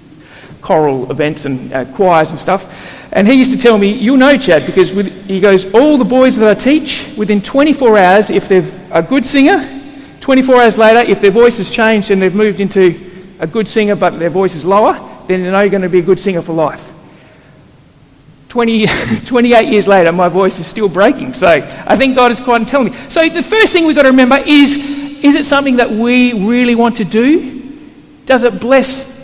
choral 0.61 1.11
events 1.11 1.45
and 1.45 1.73
uh, 1.73 1.85
choirs 1.93 2.29
and 2.29 2.39
stuff. 2.39 2.97
And 3.11 3.27
he 3.27 3.33
used 3.33 3.51
to 3.51 3.57
tell 3.57 3.77
me, 3.77 3.91
You'll 3.91 4.17
know, 4.17 4.37
Chad, 4.37 4.65
because 4.65 4.93
with, 4.93 5.25
he 5.25 5.39
goes, 5.41 5.71
All 5.73 5.97
the 5.97 6.05
boys 6.05 6.37
that 6.37 6.49
I 6.49 6.59
teach, 6.59 7.13
within 7.17 7.41
24 7.41 7.97
hours, 7.97 8.29
if 8.29 8.47
they're 8.47 8.63
a 8.91 9.03
good 9.03 9.25
singer, 9.25 9.59
24 10.21 10.61
hours 10.61 10.77
later, 10.77 10.99
if 10.99 11.19
their 11.19 11.31
voice 11.31 11.57
has 11.57 11.69
changed 11.69 12.11
and 12.11 12.21
they've 12.21 12.33
moved 12.33 12.61
into 12.61 13.10
a 13.41 13.47
good 13.47 13.67
singer 13.67 13.95
but 13.97 14.17
their 14.17 14.29
voice 14.29 14.55
is 14.55 14.63
lower, 14.63 14.93
then 15.27 15.43
they 15.43 15.51
know 15.51 15.59
you're 15.59 15.69
going 15.69 15.81
to 15.81 15.89
be 15.89 15.99
a 15.99 16.03
good 16.03 16.19
singer 16.19 16.41
for 16.41 16.53
life. 16.53 16.91
20, 18.47 18.85
28 19.25 19.67
years 19.67 19.87
later, 19.87 20.11
my 20.11 20.29
voice 20.29 20.59
is 20.59 20.67
still 20.67 20.87
breaking. 20.87 21.33
So 21.33 21.47
I 21.47 21.95
think 21.97 22.15
God 22.15 22.31
is 22.31 22.39
quite 22.39 22.65
telling 22.67 22.91
me. 22.91 22.97
So 23.09 23.27
the 23.27 23.43
first 23.43 23.73
thing 23.73 23.85
we've 23.85 23.95
got 23.95 24.03
to 24.03 24.09
remember 24.09 24.37
is 24.37 24.77
is 24.77 25.35
it 25.35 25.45
something 25.45 25.75
that 25.75 25.89
we 25.89 26.33
really 26.33 26.73
want 26.73 26.97
to 26.97 27.03
do? 27.03 27.61
Does 28.25 28.43
it 28.43 28.59
bless 28.59 29.19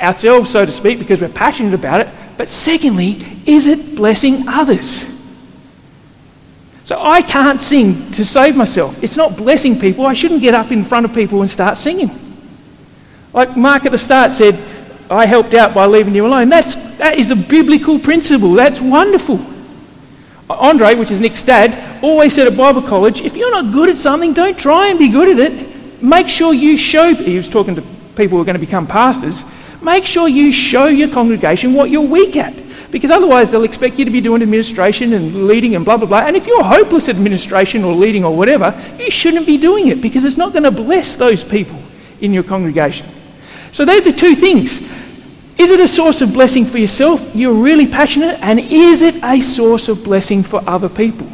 ourselves, 0.00 0.50
so 0.50 0.66
to 0.66 0.72
speak, 0.72 0.98
because 0.98 1.20
we're 1.20 1.28
passionate 1.28 1.74
about 1.74 2.00
it? 2.00 2.08
But 2.36 2.48
secondly, 2.48 3.24
is 3.46 3.68
it 3.68 3.94
blessing 3.94 4.48
others? 4.48 5.06
So 6.84 7.00
I 7.00 7.22
can't 7.22 7.60
sing 7.60 8.10
to 8.12 8.24
save 8.24 8.56
myself. 8.56 9.04
It's 9.04 9.16
not 9.16 9.36
blessing 9.36 9.78
people. 9.78 10.06
I 10.06 10.12
shouldn't 10.12 10.40
get 10.40 10.54
up 10.54 10.72
in 10.72 10.82
front 10.82 11.06
of 11.06 11.14
people 11.14 11.40
and 11.42 11.48
start 11.48 11.76
singing. 11.76 12.29
Like 13.32 13.56
Mark 13.56 13.86
at 13.86 13.92
the 13.92 13.98
start 13.98 14.32
said, 14.32 14.54
I 15.10 15.26
helped 15.26 15.54
out 15.54 15.74
by 15.74 15.86
leaving 15.86 16.14
you 16.14 16.26
alone. 16.26 16.48
That's, 16.48 16.74
that 16.98 17.18
is 17.18 17.30
a 17.30 17.36
biblical 17.36 17.98
principle. 17.98 18.52
That's 18.52 18.80
wonderful. 18.80 19.40
Uh, 20.48 20.54
Andre, 20.54 20.94
which 20.94 21.10
is 21.10 21.20
Nick's 21.20 21.42
dad, 21.42 22.02
always 22.02 22.34
said 22.34 22.46
at 22.46 22.56
Bible 22.56 22.82
college 22.82 23.20
if 23.20 23.36
you're 23.36 23.50
not 23.50 23.72
good 23.72 23.88
at 23.88 23.96
something, 23.96 24.32
don't 24.32 24.58
try 24.58 24.88
and 24.88 24.98
be 24.98 25.08
good 25.08 25.38
at 25.38 25.52
it. 25.52 26.02
Make 26.02 26.28
sure 26.28 26.54
you 26.54 26.76
show, 26.76 27.14
he 27.14 27.36
was 27.36 27.48
talking 27.48 27.74
to 27.74 27.82
people 28.16 28.36
who 28.36 28.42
are 28.42 28.44
going 28.44 28.54
to 28.54 28.60
become 28.60 28.86
pastors, 28.86 29.44
Make 29.82 30.04
sure 30.04 30.28
you 30.28 30.52
show 30.52 30.86
your 30.86 31.08
congregation 31.08 31.72
what 31.72 31.90
you're 31.90 32.02
weak 32.02 32.36
at. 32.36 32.54
Because 32.90 33.10
otherwise, 33.10 33.50
they'll 33.50 33.64
expect 33.64 33.98
you 33.98 34.04
to 34.04 34.10
be 34.10 34.20
doing 34.20 34.42
administration 34.42 35.12
and 35.12 35.46
leading 35.46 35.76
and 35.76 35.84
blah, 35.84 35.96
blah, 35.96 36.08
blah. 36.08 36.20
And 36.20 36.36
if 36.36 36.46
you're 36.46 36.62
hopeless 36.62 37.08
at 37.08 37.14
administration 37.14 37.84
or 37.84 37.94
leading 37.94 38.24
or 38.24 38.36
whatever, 38.36 38.78
you 38.98 39.10
shouldn't 39.10 39.46
be 39.46 39.56
doing 39.56 39.86
it 39.88 40.02
because 40.02 40.24
it's 40.24 40.36
not 40.36 40.52
going 40.52 40.64
to 40.64 40.72
bless 40.72 41.14
those 41.14 41.44
people 41.44 41.80
in 42.20 42.32
your 42.32 42.42
congregation. 42.42 43.06
So, 43.72 43.84
they're 43.84 44.00
the 44.00 44.12
two 44.12 44.34
things. 44.34 44.80
Is 45.58 45.70
it 45.70 45.80
a 45.80 45.88
source 45.88 46.22
of 46.22 46.32
blessing 46.32 46.64
for 46.64 46.78
yourself? 46.78 47.34
You're 47.34 47.52
really 47.52 47.86
passionate. 47.86 48.38
And 48.40 48.58
is 48.58 49.02
it 49.02 49.22
a 49.22 49.40
source 49.40 49.88
of 49.88 50.02
blessing 50.02 50.42
for 50.42 50.62
other 50.66 50.88
people? 50.88 51.30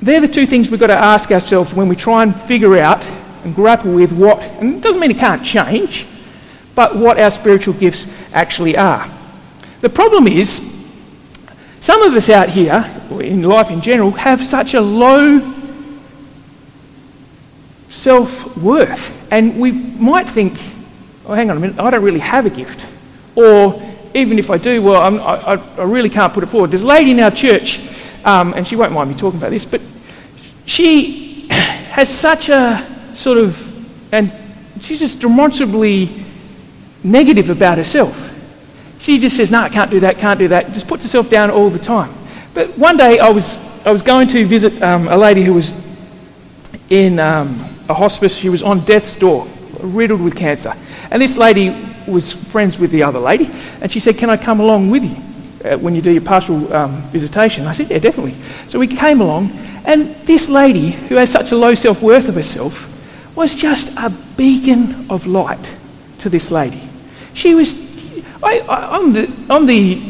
They're 0.00 0.20
the 0.20 0.28
two 0.28 0.46
things 0.46 0.70
we've 0.70 0.80
got 0.80 0.88
to 0.88 0.96
ask 0.96 1.30
ourselves 1.30 1.74
when 1.74 1.88
we 1.88 1.96
try 1.96 2.22
and 2.22 2.34
figure 2.34 2.76
out 2.76 3.06
and 3.44 3.54
grapple 3.54 3.92
with 3.92 4.12
what, 4.12 4.40
and 4.40 4.76
it 4.76 4.80
doesn't 4.82 5.00
mean 5.00 5.10
it 5.10 5.18
can't 5.18 5.44
change, 5.44 6.06
but 6.74 6.96
what 6.96 7.18
our 7.18 7.30
spiritual 7.30 7.74
gifts 7.74 8.06
actually 8.32 8.76
are. 8.76 9.08
The 9.80 9.88
problem 9.88 10.28
is, 10.28 10.60
some 11.80 12.02
of 12.02 12.14
us 12.14 12.30
out 12.30 12.48
here, 12.48 12.88
in 13.10 13.42
life 13.42 13.70
in 13.70 13.80
general, 13.80 14.12
have 14.12 14.44
such 14.44 14.74
a 14.74 14.80
low 14.80 15.54
self 17.88 18.56
worth. 18.56 19.12
And 19.32 19.60
we 19.60 19.72
might 19.72 20.28
think, 20.28 20.58
oh, 21.26 21.34
hang 21.34 21.50
on 21.50 21.56
a 21.56 21.60
minute, 21.60 21.78
I 21.78 21.90
don't 21.90 22.02
really 22.02 22.20
have 22.20 22.46
a 22.46 22.50
gift. 22.50 22.86
Or 23.34 23.80
even 24.14 24.38
if 24.38 24.50
I 24.50 24.58
do, 24.58 24.82
well, 24.82 25.00
I, 25.20 25.54
I 25.54 25.84
really 25.84 26.10
can't 26.10 26.32
put 26.32 26.42
it 26.42 26.46
forward. 26.46 26.70
There's 26.70 26.82
a 26.82 26.86
lady 26.86 27.12
in 27.12 27.20
our 27.20 27.30
church, 27.30 27.80
um, 28.24 28.52
and 28.54 28.66
she 28.66 28.76
won't 28.76 28.92
mind 28.92 29.10
me 29.10 29.16
talking 29.16 29.38
about 29.38 29.50
this, 29.50 29.64
but 29.64 29.80
she 30.66 31.46
has 31.50 32.08
such 32.08 32.48
a 32.48 32.86
sort 33.14 33.38
of, 33.38 34.12
and 34.12 34.32
she's 34.80 35.00
just 35.00 35.20
demonstrably 35.20 36.24
negative 37.04 37.50
about 37.50 37.78
herself. 37.78 38.30
She 38.98 39.18
just 39.18 39.36
says, 39.36 39.50
No, 39.50 39.60
I 39.60 39.68
can't 39.68 39.90
do 39.90 40.00
that, 40.00 40.18
can't 40.18 40.38
do 40.38 40.48
that. 40.48 40.72
Just 40.72 40.86
puts 40.86 41.02
herself 41.02 41.28
down 41.28 41.50
all 41.50 41.70
the 41.70 41.78
time. 41.78 42.12
But 42.54 42.78
one 42.78 42.96
day 42.96 43.18
I 43.18 43.30
was, 43.30 43.56
I 43.84 43.90
was 43.90 44.02
going 44.02 44.28
to 44.28 44.46
visit 44.46 44.80
um, 44.82 45.08
a 45.08 45.16
lady 45.16 45.42
who 45.42 45.54
was 45.54 45.72
in 46.88 47.18
um, 47.18 47.60
a 47.88 47.94
hospice. 47.94 48.36
She 48.36 48.48
was 48.48 48.62
on 48.62 48.84
death's 48.84 49.14
door, 49.16 49.48
riddled 49.80 50.20
with 50.20 50.36
cancer. 50.36 50.74
And 51.10 51.20
this 51.20 51.36
lady 51.36 51.74
was 52.06 52.32
friends 52.32 52.78
with 52.78 52.90
the 52.90 53.02
other 53.02 53.18
lady. 53.18 53.50
And 53.80 53.90
she 53.90 54.00
said, 54.00 54.18
Can 54.18 54.30
I 54.30 54.36
come 54.36 54.60
along 54.60 54.90
with 54.90 55.04
you? 55.04 55.16
Uh, 55.64 55.78
when 55.78 55.94
you 55.94 56.02
do 56.02 56.10
your 56.10 56.22
pastoral 56.22 56.72
um, 56.74 57.02
visitation. 57.10 57.66
I 57.66 57.72
said, 57.72 57.90
Yeah, 57.90 57.98
definitely. 57.98 58.34
So 58.68 58.78
we 58.78 58.86
came 58.86 59.20
along, 59.20 59.50
and 59.84 60.14
this 60.26 60.48
lady, 60.48 60.90
who 60.90 61.16
has 61.16 61.30
such 61.30 61.52
a 61.52 61.56
low 61.56 61.74
self 61.74 62.02
worth 62.02 62.28
of 62.28 62.34
herself, 62.34 62.88
was 63.36 63.54
just 63.54 63.96
a 63.96 64.10
beacon 64.36 65.10
of 65.10 65.26
light 65.26 65.74
to 66.18 66.28
this 66.28 66.50
lady. 66.50 66.80
She 67.34 67.54
was, 67.54 67.74
I, 68.42 68.60
I'm, 68.68 69.12
the, 69.12 69.32
I'm 69.48 69.66
the 69.66 70.02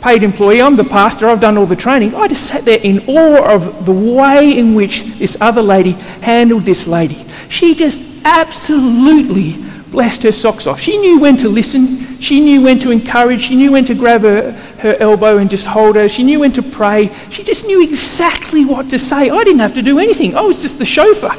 paid 0.00 0.22
employee, 0.22 0.62
I'm 0.62 0.76
the 0.76 0.84
pastor, 0.84 1.28
I've 1.28 1.40
done 1.40 1.58
all 1.58 1.66
the 1.66 1.76
training. 1.76 2.14
I 2.14 2.28
just 2.28 2.46
sat 2.46 2.64
there 2.64 2.78
in 2.78 3.00
awe 3.08 3.54
of 3.54 3.84
the 3.84 3.92
way 3.92 4.56
in 4.56 4.74
which 4.74 5.02
this 5.18 5.36
other 5.40 5.62
lady 5.62 5.92
handled 6.22 6.64
this 6.64 6.86
lady. 6.86 7.24
She 7.48 7.74
just 7.74 8.00
absolutely 8.24 9.52
blessed 9.90 10.22
her 10.22 10.32
socks 10.32 10.66
off. 10.66 10.80
She 10.80 10.98
knew 10.98 11.18
when 11.18 11.36
to 11.38 11.48
listen, 11.48 12.20
she 12.20 12.40
knew 12.40 12.62
when 12.62 12.78
to 12.80 12.90
encourage, 12.90 13.42
she 13.42 13.56
knew 13.56 13.72
when 13.72 13.84
to 13.86 13.94
grab 13.94 14.22
her, 14.22 14.52
her 14.80 14.96
elbow 15.00 15.38
and 15.38 15.48
just 15.48 15.66
hold 15.66 15.96
her, 15.96 16.08
she 16.08 16.22
knew 16.22 16.40
when 16.40 16.52
to 16.52 16.62
pray. 16.62 17.10
She 17.30 17.42
just 17.42 17.66
knew 17.66 17.82
exactly 17.82 18.64
what 18.64 18.90
to 18.90 18.98
say. 18.98 19.30
I 19.30 19.44
didn't 19.44 19.60
have 19.60 19.74
to 19.74 19.82
do 19.82 19.98
anything, 19.98 20.36
I 20.36 20.42
was 20.42 20.60
just 20.60 20.78
the 20.78 20.84
chauffeur. 20.84 21.34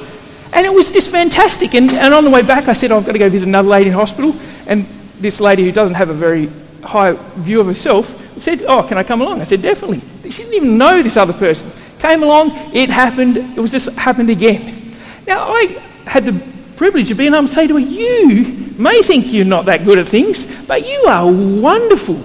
And 0.51 0.65
it 0.65 0.73
was 0.73 0.89
just 0.89 1.11
fantastic. 1.11 1.75
And, 1.75 1.91
and 1.91 2.11
on 2.13 2.23
the 2.23 2.29
way 2.29 2.41
back, 2.41 2.67
I 2.67 2.73
said, 2.73 2.91
I've 2.91 3.05
got 3.05 3.11
to 3.11 3.19
go 3.19 3.29
visit 3.29 3.47
another 3.47 3.69
lady 3.69 3.89
in 3.89 3.95
hospital. 3.95 4.35
And 4.65 4.87
this 5.19 5.39
lady 5.39 5.63
who 5.63 5.71
doesn't 5.71 5.93
have 5.93 6.09
a 6.09 6.13
very 6.13 6.49
high 6.83 7.11
view 7.35 7.59
of 7.59 7.67
herself 7.67 8.15
said, 8.41 8.63
Oh, 8.63 8.81
can 8.81 8.97
I 8.97 9.03
come 9.03 9.21
along? 9.21 9.41
I 9.41 9.43
said, 9.43 9.61
Definitely. 9.61 10.01
She 10.31 10.43
didn't 10.43 10.53
even 10.55 10.77
know 10.77 11.03
this 11.03 11.17
other 11.17 11.33
person. 11.33 11.71
Came 11.99 12.23
along, 12.23 12.51
it 12.73 12.89
happened, 12.89 13.37
it 13.37 13.59
was 13.59 13.71
just 13.71 13.89
happened 13.95 14.29
again. 14.29 14.95
Now, 15.27 15.53
I 15.53 15.81
had 16.05 16.25
the 16.25 16.41
privilege 16.79 17.11
of 17.11 17.17
being 17.17 17.33
able 17.33 17.41
to 17.41 17.47
say 17.49 17.67
to 17.67 17.73
her, 17.73 17.79
You 17.79 18.45
may 18.77 19.01
think 19.01 19.33
you're 19.33 19.43
not 19.43 19.65
that 19.65 19.83
good 19.83 19.99
at 19.99 20.07
things, 20.07 20.45
but 20.65 20.87
you 20.87 21.03
are 21.07 21.29
wonderful 21.29 22.23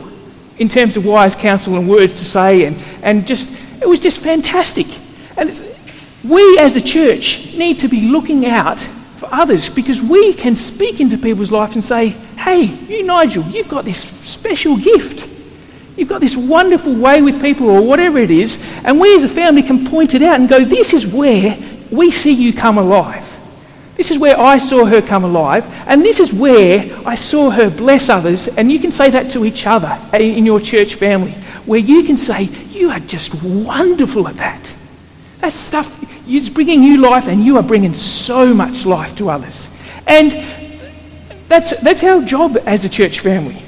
in 0.58 0.68
terms 0.68 0.96
of 0.96 1.04
wise 1.04 1.34
counsel 1.34 1.76
and 1.76 1.88
words 1.88 2.12
to 2.12 2.24
say, 2.24 2.64
and, 2.64 2.76
and 3.02 3.26
just, 3.26 3.50
it 3.82 3.88
was 3.88 3.98
just 3.98 4.20
fantastic. 4.20 4.86
And 5.36 5.50
we 6.22 6.56
as 6.60 6.76
a 6.76 6.80
church 6.80 7.52
need 7.56 7.80
to 7.80 7.88
be 7.88 8.02
looking 8.02 8.46
out 8.46 8.78
for 9.16 9.28
others 9.32 9.68
because 9.68 10.00
we 10.00 10.32
can 10.32 10.54
speak 10.54 11.00
into 11.00 11.18
people's 11.18 11.50
life 11.50 11.74
and 11.74 11.82
say, 11.82 12.10
hey, 12.38 12.62
you, 12.62 13.02
Nigel, 13.02 13.42
you've 13.46 13.68
got 13.68 13.84
this 13.84 14.02
special 14.22 14.76
gift. 14.76 15.28
You've 15.96 16.08
got 16.08 16.20
this 16.20 16.36
wonderful 16.36 16.94
way 16.94 17.22
with 17.22 17.42
people, 17.42 17.68
or 17.68 17.82
whatever 17.82 18.18
it 18.18 18.30
is, 18.30 18.60
and 18.84 19.00
we 19.00 19.16
as 19.16 19.24
a 19.24 19.28
family 19.28 19.64
can 19.64 19.84
point 19.84 20.14
it 20.14 20.22
out 20.22 20.38
and 20.38 20.48
go, 20.48 20.64
This 20.64 20.92
is 20.92 21.06
where 21.06 21.56
we 21.90 22.10
see 22.10 22.32
you 22.32 22.52
come 22.52 22.78
alive. 22.78 23.23
This 23.96 24.10
is 24.10 24.18
where 24.18 24.38
I 24.38 24.58
saw 24.58 24.84
her 24.84 25.00
come 25.00 25.24
alive, 25.24 25.64
and 25.86 26.02
this 26.02 26.18
is 26.18 26.32
where 26.32 26.90
I 27.06 27.14
saw 27.14 27.50
her 27.50 27.70
bless 27.70 28.08
others. 28.08 28.48
And 28.48 28.70
you 28.70 28.80
can 28.80 28.90
say 28.90 29.08
that 29.10 29.30
to 29.32 29.44
each 29.44 29.66
other 29.66 30.00
in 30.12 30.44
your 30.44 30.60
church 30.60 30.96
family, 30.96 31.30
where 31.64 31.78
you 31.78 32.02
can 32.02 32.16
say, 32.16 32.44
You 32.70 32.90
are 32.90 33.00
just 33.00 33.32
wonderful 33.42 34.26
at 34.26 34.36
that. 34.36 34.74
That 35.38 35.52
stuff 35.52 36.02
is 36.28 36.50
bringing 36.50 36.82
you 36.82 36.96
life, 36.96 37.28
and 37.28 37.44
you 37.44 37.56
are 37.56 37.62
bringing 37.62 37.94
so 37.94 38.52
much 38.52 38.84
life 38.84 39.14
to 39.16 39.30
others. 39.30 39.68
And 40.08 40.44
that's, 41.46 41.78
that's 41.80 42.02
our 42.02 42.20
job 42.22 42.56
as 42.66 42.84
a 42.84 42.88
church 42.88 43.20
family. 43.20 43.62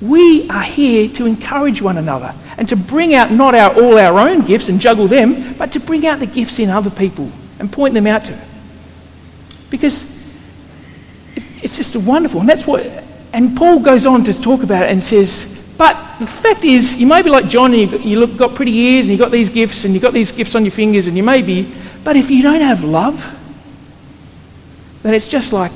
We 0.00 0.50
are 0.50 0.64
here 0.64 1.08
to 1.10 1.26
encourage 1.26 1.80
one 1.80 1.96
another 1.96 2.34
and 2.58 2.68
to 2.70 2.74
bring 2.74 3.14
out 3.14 3.30
not 3.30 3.54
our, 3.54 3.72
all 3.80 3.98
our 3.98 4.18
own 4.18 4.40
gifts 4.40 4.68
and 4.68 4.80
juggle 4.80 5.06
them, 5.06 5.54
but 5.54 5.70
to 5.72 5.80
bring 5.80 6.04
out 6.08 6.18
the 6.18 6.26
gifts 6.26 6.58
in 6.58 6.68
other 6.68 6.90
people 6.90 7.30
and 7.62 7.70
point 7.70 7.94
them 7.94 8.08
out 8.08 8.24
to. 8.24 8.36
Because 9.70 10.04
it's 11.62 11.76
just 11.76 11.94
wonderful. 11.94 12.40
And 12.40 12.48
that's 12.48 12.66
what, 12.66 12.84
and 13.32 13.56
Paul 13.56 13.78
goes 13.78 14.04
on 14.04 14.24
to 14.24 14.42
talk 14.42 14.64
about 14.64 14.86
it 14.86 14.90
and 14.90 15.00
says, 15.00 15.74
but 15.78 15.96
the 16.18 16.26
fact 16.26 16.64
is, 16.64 17.00
you 17.00 17.06
may 17.06 17.22
be 17.22 17.30
like 17.30 17.46
John 17.46 17.72
and 17.72 18.04
you've 18.04 18.36
got 18.36 18.56
pretty 18.56 18.76
ears 18.76 19.04
and 19.04 19.12
you've 19.12 19.20
got 19.20 19.30
these 19.30 19.48
gifts 19.48 19.84
and 19.84 19.94
you've 19.94 20.02
got 20.02 20.12
these 20.12 20.32
gifts 20.32 20.56
on 20.56 20.64
your 20.64 20.72
fingers 20.72 21.06
and 21.06 21.16
you 21.16 21.22
may 21.22 21.40
be, 21.40 21.72
but 22.02 22.16
if 22.16 22.30
you 22.30 22.42
don't 22.42 22.62
have 22.62 22.82
love, 22.82 23.38
then 25.04 25.14
it's 25.14 25.28
just 25.28 25.52
like 25.52 25.70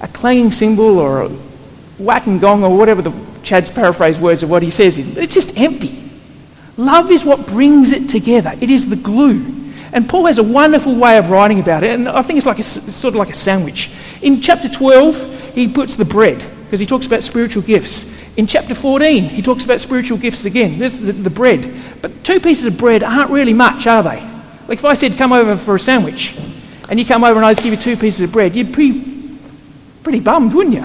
a 0.00 0.08
clanging 0.08 0.50
cymbal 0.50 0.98
or 0.98 1.24
a 1.24 1.28
whacking 1.98 2.38
gong 2.38 2.64
or 2.64 2.74
whatever 2.78 3.02
the 3.02 3.12
Chad's 3.42 3.70
paraphrase 3.70 4.18
words 4.18 4.42
of 4.42 4.48
what 4.48 4.62
he 4.62 4.70
says 4.70 4.96
is. 4.96 5.14
It's 5.18 5.34
just 5.34 5.54
empty. 5.58 6.10
Love 6.78 7.10
is 7.10 7.26
what 7.26 7.46
brings 7.46 7.92
it 7.92 8.08
together. 8.08 8.54
It 8.58 8.70
is 8.70 8.88
the 8.88 8.96
glue. 8.96 9.65
And 9.96 10.06
Paul 10.06 10.26
has 10.26 10.36
a 10.36 10.42
wonderful 10.42 10.94
way 10.94 11.16
of 11.16 11.30
writing 11.30 11.58
about 11.58 11.82
it, 11.82 11.92
and 11.92 12.06
I 12.06 12.20
think 12.20 12.36
it's 12.36 12.44
like 12.44 12.58
a, 12.58 12.62
sort 12.62 13.14
of 13.14 13.18
like 13.18 13.30
a 13.30 13.34
sandwich. 13.34 13.90
In 14.20 14.42
chapter 14.42 14.68
12, 14.68 15.54
he 15.54 15.68
puts 15.68 15.96
the 15.96 16.04
bread 16.04 16.44
because 16.64 16.78
he 16.78 16.84
talks 16.84 17.06
about 17.06 17.22
spiritual 17.22 17.62
gifts. 17.62 18.04
In 18.36 18.46
chapter 18.46 18.74
14, 18.74 19.24
he 19.24 19.40
talks 19.40 19.64
about 19.64 19.80
spiritual 19.80 20.18
gifts 20.18 20.44
again. 20.44 20.78
There's 20.78 21.00
the, 21.00 21.12
the 21.12 21.30
bread. 21.30 21.74
But 22.02 22.24
two 22.24 22.40
pieces 22.40 22.66
of 22.66 22.76
bread 22.76 23.02
aren't 23.02 23.30
really 23.30 23.54
much, 23.54 23.86
are 23.86 24.02
they? 24.02 24.20
Like 24.68 24.80
if 24.80 24.84
I 24.84 24.92
said, 24.92 25.16
come 25.16 25.32
over 25.32 25.56
for 25.56 25.76
a 25.76 25.80
sandwich, 25.80 26.36
and 26.90 27.00
you 27.00 27.06
come 27.06 27.24
over 27.24 27.36
and 27.36 27.46
I 27.46 27.52
just 27.52 27.62
give 27.62 27.72
you 27.72 27.80
two 27.80 27.96
pieces 27.96 28.20
of 28.20 28.32
bread, 28.32 28.54
you'd 28.54 28.76
be 28.76 29.38
pretty 30.02 30.20
bummed, 30.20 30.52
wouldn't 30.52 30.74
you? 30.74 30.84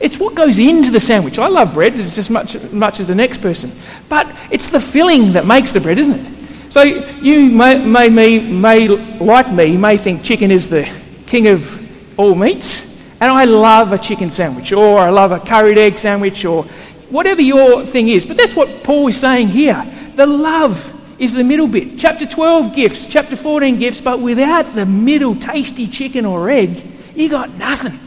It's 0.00 0.18
what 0.18 0.34
goes 0.34 0.58
into 0.58 0.90
the 0.90 0.98
sandwich. 0.98 1.38
I 1.38 1.46
love 1.46 1.74
bread 1.74 1.96
it's 1.96 2.16
just 2.16 2.28
much, 2.28 2.56
as 2.56 2.72
much 2.72 2.98
as 2.98 3.06
the 3.06 3.14
next 3.14 3.40
person. 3.40 3.70
But 4.08 4.26
it's 4.50 4.72
the 4.72 4.80
filling 4.80 5.34
that 5.34 5.46
makes 5.46 5.70
the 5.70 5.78
bread, 5.78 5.98
isn't 5.98 6.14
it? 6.18 6.31
So 6.72 6.84
you 6.84 7.50
may, 7.50 7.84
may, 7.84 8.08
may, 8.38 8.88
like 8.88 9.52
me, 9.52 9.76
may 9.76 9.98
think 9.98 10.24
chicken 10.24 10.50
is 10.50 10.68
the 10.68 10.90
king 11.26 11.48
of 11.48 12.18
all 12.18 12.34
meats. 12.34 12.84
And 13.20 13.30
I 13.30 13.44
love 13.44 13.92
a 13.92 13.98
chicken 13.98 14.30
sandwich, 14.30 14.72
or 14.72 14.98
I 14.98 15.10
love 15.10 15.32
a 15.32 15.38
curried 15.38 15.76
egg 15.76 15.98
sandwich, 15.98 16.46
or 16.46 16.62
whatever 17.10 17.42
your 17.42 17.84
thing 17.84 18.08
is. 18.08 18.24
But 18.24 18.38
that's 18.38 18.56
what 18.56 18.82
Paul 18.82 19.08
is 19.08 19.20
saying 19.20 19.48
here. 19.48 19.86
The 20.14 20.24
love 20.24 20.90
is 21.18 21.34
the 21.34 21.44
middle 21.44 21.66
bit. 21.66 21.98
Chapter 21.98 22.24
12 22.24 22.74
gifts, 22.74 23.06
chapter 23.06 23.36
14 23.36 23.78
gifts, 23.78 24.00
but 24.00 24.20
without 24.20 24.64
the 24.74 24.86
middle 24.86 25.36
tasty 25.36 25.86
chicken 25.86 26.24
or 26.24 26.48
egg, 26.48 26.82
you 27.14 27.28
got 27.28 27.50
nothing. 27.50 28.00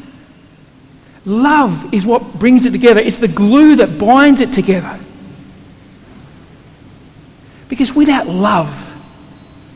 Love 1.23 1.93
is 1.93 2.03
what 2.03 2.39
brings 2.39 2.65
it 2.65 2.71
together, 2.71 2.99
it's 2.99 3.19
the 3.19 3.27
glue 3.27 3.75
that 3.75 3.99
binds 3.99 4.41
it 4.41 4.51
together. 4.51 4.99
Because 7.67 7.93
without 7.93 8.27
love, 8.27 8.93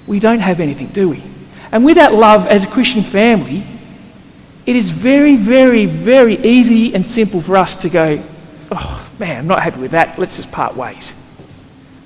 we 0.08 0.20
don't 0.20 0.40
have 0.40 0.60
anything, 0.60 0.88
do 0.88 1.10
we? 1.10 1.24
And 1.72 1.86
without 1.86 2.14
love, 2.14 2.48
as 2.48 2.64
a 2.64 2.68
Christian 2.68 3.04
family, 3.04 3.64
it 4.66 4.76
is 4.76 4.90
very, 4.90 5.36
very, 5.36 5.86
very 5.86 6.38
easy 6.40 6.94
and 6.94 7.06
simple 7.06 7.42
for 7.42 7.58
us 7.58 7.76
to 7.78 7.90
go, 7.90 8.22
oh 8.72 9.10
man, 9.20 9.40
I'm 9.40 9.48
not 9.48 9.62
happy 9.62 9.80
with 9.80 9.92
that, 9.92 10.18
let's 10.20 10.38
just 10.38 10.52
part 10.52 10.76
ways. 10.76 11.14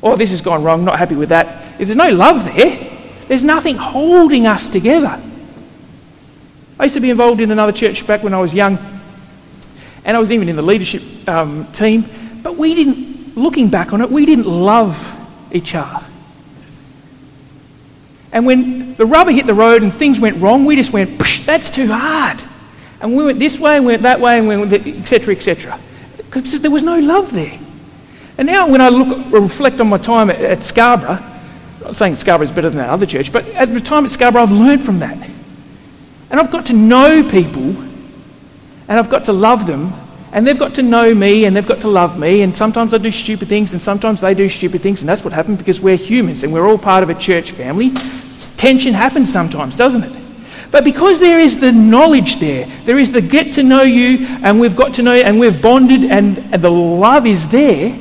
Or 0.01 0.17
this 0.17 0.31
has 0.31 0.41
gone 0.41 0.63
wrong, 0.63 0.83
not 0.83 0.99
happy 0.99 1.15
with 1.15 1.29
that. 1.29 1.63
If 1.79 1.87
there's 1.87 1.95
no 1.95 2.09
love 2.09 2.45
there, 2.45 2.89
there's 3.27 3.43
nothing 3.43 3.77
holding 3.77 4.47
us 4.47 4.67
together. 4.67 5.21
I 6.79 6.83
used 6.83 6.95
to 6.95 7.01
be 7.01 7.09
involved 7.09 7.39
in 7.39 7.51
another 7.51 7.71
church 7.71 8.05
back 8.05 8.23
when 8.23 8.33
I 8.33 8.39
was 8.39 8.53
young, 8.53 8.77
and 10.03 10.17
I 10.17 10.19
was 10.19 10.31
even 10.31 10.49
in 10.49 10.55
the 10.55 10.61
leadership 10.61 11.03
um, 11.27 11.71
team, 11.71 12.05
but 12.43 12.57
we 12.57 12.75
didn't, 12.75 13.37
looking 13.37 13.69
back 13.69 13.93
on 13.93 14.01
it, 14.01 14.11
we 14.11 14.25
didn't 14.25 14.47
love 14.47 15.12
each 15.53 15.75
other. 15.75 16.05
And 18.33 18.47
when 18.47 18.95
the 18.95 19.05
rubber 19.05 19.31
hit 19.31 19.45
the 19.45 19.53
road 19.53 19.83
and 19.83 19.93
things 19.93 20.19
went 20.19 20.41
wrong, 20.41 20.65
we 20.65 20.75
just 20.75 20.91
went, 20.91 21.19
that's 21.45 21.69
too 21.69 21.87
hard. 21.87 22.43
And 22.99 23.15
we 23.15 23.23
went 23.23 23.37
this 23.37 23.59
way, 23.59 23.77
and 23.77 23.85
went 23.85 24.01
that 24.03 24.19
way, 24.19 24.39
and 24.39 24.47
went 24.47 24.73
etc., 24.73 25.35
etc. 25.35 25.79
Because 26.17 26.59
there 26.61 26.71
was 26.71 26.83
no 26.83 26.97
love 26.99 27.33
there. 27.33 27.59
And 28.37 28.47
now, 28.47 28.67
when 28.67 28.81
I 28.81 28.89
look, 28.89 29.31
reflect 29.31 29.79
on 29.79 29.89
my 29.89 29.97
time 29.97 30.29
at, 30.29 30.41
at 30.41 30.63
Scarborough, 30.63 31.19
I'm 31.19 31.81
not 31.81 31.95
saying 31.95 32.15
Scarborough 32.15 32.47
is 32.47 32.51
better 32.51 32.69
than 32.69 32.79
that 32.79 32.89
other 32.89 33.05
church, 33.05 33.31
but 33.31 33.45
at 33.49 33.71
the 33.71 33.79
time 33.79 34.05
at 34.05 34.11
Scarborough, 34.11 34.43
I've 34.43 34.51
learned 34.51 34.83
from 34.83 34.99
that. 34.99 35.17
And 36.31 36.39
I've 36.39 36.49
got 36.49 36.67
to 36.67 36.73
know 36.73 37.29
people, 37.29 37.61
and 37.61 38.99
I've 38.99 39.09
got 39.09 39.25
to 39.25 39.33
love 39.33 39.67
them, 39.67 39.93
and 40.33 40.47
they've 40.47 40.57
got 40.57 40.73
to 40.75 40.81
know 40.81 41.13
me 41.13 41.45
and 41.45 41.55
they've 41.55 41.65
got 41.65 41.81
to 41.81 41.87
love 41.87 42.17
me. 42.17 42.41
And 42.41 42.57
sometimes 42.57 42.91
I 42.93 42.97
do 42.97 43.11
stupid 43.11 43.47
things 43.47 43.73
and 43.73 43.81
sometimes 43.81 44.19
they 44.19 44.33
do 44.33 44.49
stupid 44.49 44.81
things. 44.81 45.01
And 45.01 45.07
that's 45.07 45.23
what 45.23 45.31
happens 45.31 45.59
because 45.59 45.79
we're 45.79 45.95
humans 45.95 46.43
and 46.43 46.51
we're 46.51 46.67
all 46.67 46.79
part 46.79 47.03
of 47.03 47.11
a 47.11 47.13
church 47.13 47.51
family. 47.51 47.91
Tension 48.57 48.95
happens 48.95 49.31
sometimes, 49.31 49.77
doesn't 49.77 50.03
it? 50.03 50.23
But 50.71 50.83
because 50.83 51.19
there 51.19 51.39
is 51.39 51.59
the 51.59 51.71
knowledge 51.71 52.39
there, 52.39 52.65
there 52.83 52.97
is 52.97 53.11
the 53.11 53.21
get 53.21 53.53
to 53.53 53.63
know 53.63 53.83
you 53.83 54.25
and 54.43 54.59
we've 54.59 54.75
got 54.75 54.95
to 54.95 55.03
know 55.03 55.13
and 55.13 55.39
we've 55.39 55.61
bonded 55.61 56.05
and, 56.05 56.39
and 56.51 56.63
the 56.63 56.71
love 56.71 57.27
is 57.27 57.47
there, 57.49 57.95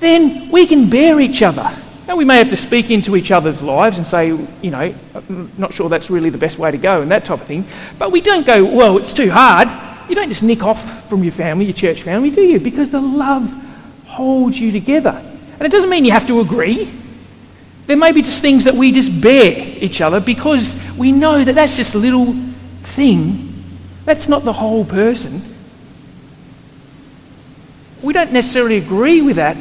then 0.00 0.50
we 0.50 0.66
can 0.66 0.88
bear 0.88 1.20
each 1.20 1.42
other. 1.42 1.70
Now, 2.06 2.16
we 2.16 2.24
may 2.24 2.38
have 2.38 2.48
to 2.48 2.56
speak 2.56 2.90
into 2.90 3.14
each 3.14 3.30
other's 3.30 3.62
lives 3.62 3.98
and 3.98 4.06
say, 4.06 4.28
you 4.28 4.70
know, 4.70 4.94
I'm 5.14 5.52
not 5.58 5.74
sure 5.74 5.90
that's 5.90 6.08
really 6.08 6.30
the 6.30 6.38
best 6.38 6.58
way 6.58 6.70
to 6.70 6.78
go 6.78 7.02
and 7.02 7.10
that 7.10 7.26
type 7.26 7.42
of 7.42 7.46
thing. 7.46 7.66
But 7.98 8.10
we 8.10 8.22
don't 8.22 8.46
go, 8.46 8.64
well, 8.64 8.96
it's 8.96 9.12
too 9.12 9.30
hard. 9.30 9.68
You 10.08 10.14
don't 10.14 10.28
just 10.28 10.42
nick 10.42 10.62
off 10.62 11.08
from 11.08 11.22
your 11.22 11.32
family, 11.32 11.66
your 11.66 11.74
church 11.74 12.02
family, 12.02 12.30
do 12.30 12.40
you? 12.40 12.58
Because 12.58 12.90
the 12.90 13.00
love 13.00 13.52
holds 14.06 14.58
you 14.58 14.72
together. 14.72 15.22
And 15.58 15.62
it 15.62 15.70
doesn't 15.70 15.90
mean 15.90 16.04
you 16.04 16.12
have 16.12 16.26
to 16.28 16.40
agree. 16.40 16.90
There 17.86 17.96
may 17.96 18.12
be 18.12 18.22
just 18.22 18.42
things 18.42 18.64
that 18.64 18.74
we 18.74 18.92
just 18.92 19.20
bear 19.20 19.58
each 19.58 20.00
other 20.00 20.20
because 20.20 20.76
we 20.96 21.10
know 21.12 21.42
that 21.44 21.54
that's 21.54 21.76
just 21.76 21.94
a 21.94 21.98
little 21.98 22.34
thing. 22.82 23.52
That's 24.04 24.28
not 24.28 24.44
the 24.44 24.52
whole 24.52 24.84
person. 24.84 25.42
We 28.02 28.12
don't 28.12 28.32
necessarily 28.32 28.76
agree 28.76 29.22
with 29.22 29.36
that, 29.36 29.56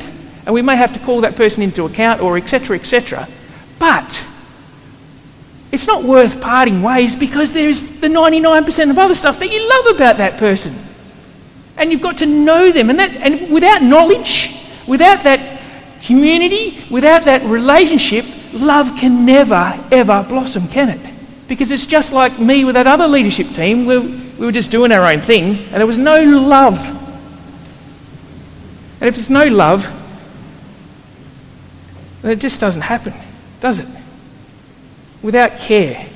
and 0.46 0.54
we 0.54 0.62
may 0.62 0.76
have 0.76 0.94
to 0.94 1.00
call 1.00 1.22
that 1.22 1.36
person 1.36 1.64
into 1.64 1.86
account 1.86 2.22
or 2.22 2.38
etc. 2.38 2.78
etc. 2.78 3.28
But 3.80 4.28
it's 5.78 5.86
not 5.86 6.04
worth 6.04 6.42
parting 6.42 6.82
ways 6.82 7.16
because 7.16 7.52
there's 7.52 7.84
the 8.00 8.08
99% 8.08 8.90
of 8.90 8.98
other 8.98 9.14
stuff 9.14 9.38
that 9.38 9.52
you 9.52 9.70
love 9.70 9.96
about 9.96 10.18
that 10.18 10.40
person. 10.40 10.74
And 11.78 11.92
you've 11.92 12.02
got 12.02 12.18
to 12.18 12.26
know 12.26 12.72
them. 12.72 12.90
And, 12.90 12.98
that, 12.98 13.12
and 13.12 13.52
without 13.52 13.84
knowledge, 13.84 14.56
without 14.88 15.22
that 15.22 15.62
community, 16.02 16.84
without 16.90 17.26
that 17.26 17.44
relationship, 17.44 18.26
love 18.54 18.98
can 18.98 19.24
never, 19.24 19.80
ever 19.92 20.26
blossom, 20.28 20.68
can 20.68 20.90
it? 20.90 21.14
Because 21.48 21.72
it's 21.72 21.86
just 21.86 22.12
like 22.12 22.40
me 22.40 22.66
with 22.66 22.74
that 22.74 22.88
other 22.88 23.08
leadership 23.08 23.52
team. 23.52 23.86
We, 23.86 24.00
we 24.00 24.48
were 24.48 24.52
just 24.52 24.72
doing 24.72 24.92
our 24.92 25.06
own 25.06 25.22
thing, 25.22 25.60
and 25.66 25.76
there 25.76 25.86
was 25.86 26.00
no 26.00 26.24
love. 26.24 26.80
And 29.00 29.08
if 29.08 29.14
there's 29.14 29.30
no 29.30 29.46
love, 29.46 29.84
then 32.24 32.32
it 32.32 32.40
just 32.40 32.60
doesn't 32.60 32.82
happen, 32.82 33.14
does 33.62 33.80
it? 33.80 33.97
Without 35.28 35.60
care. 35.60 36.08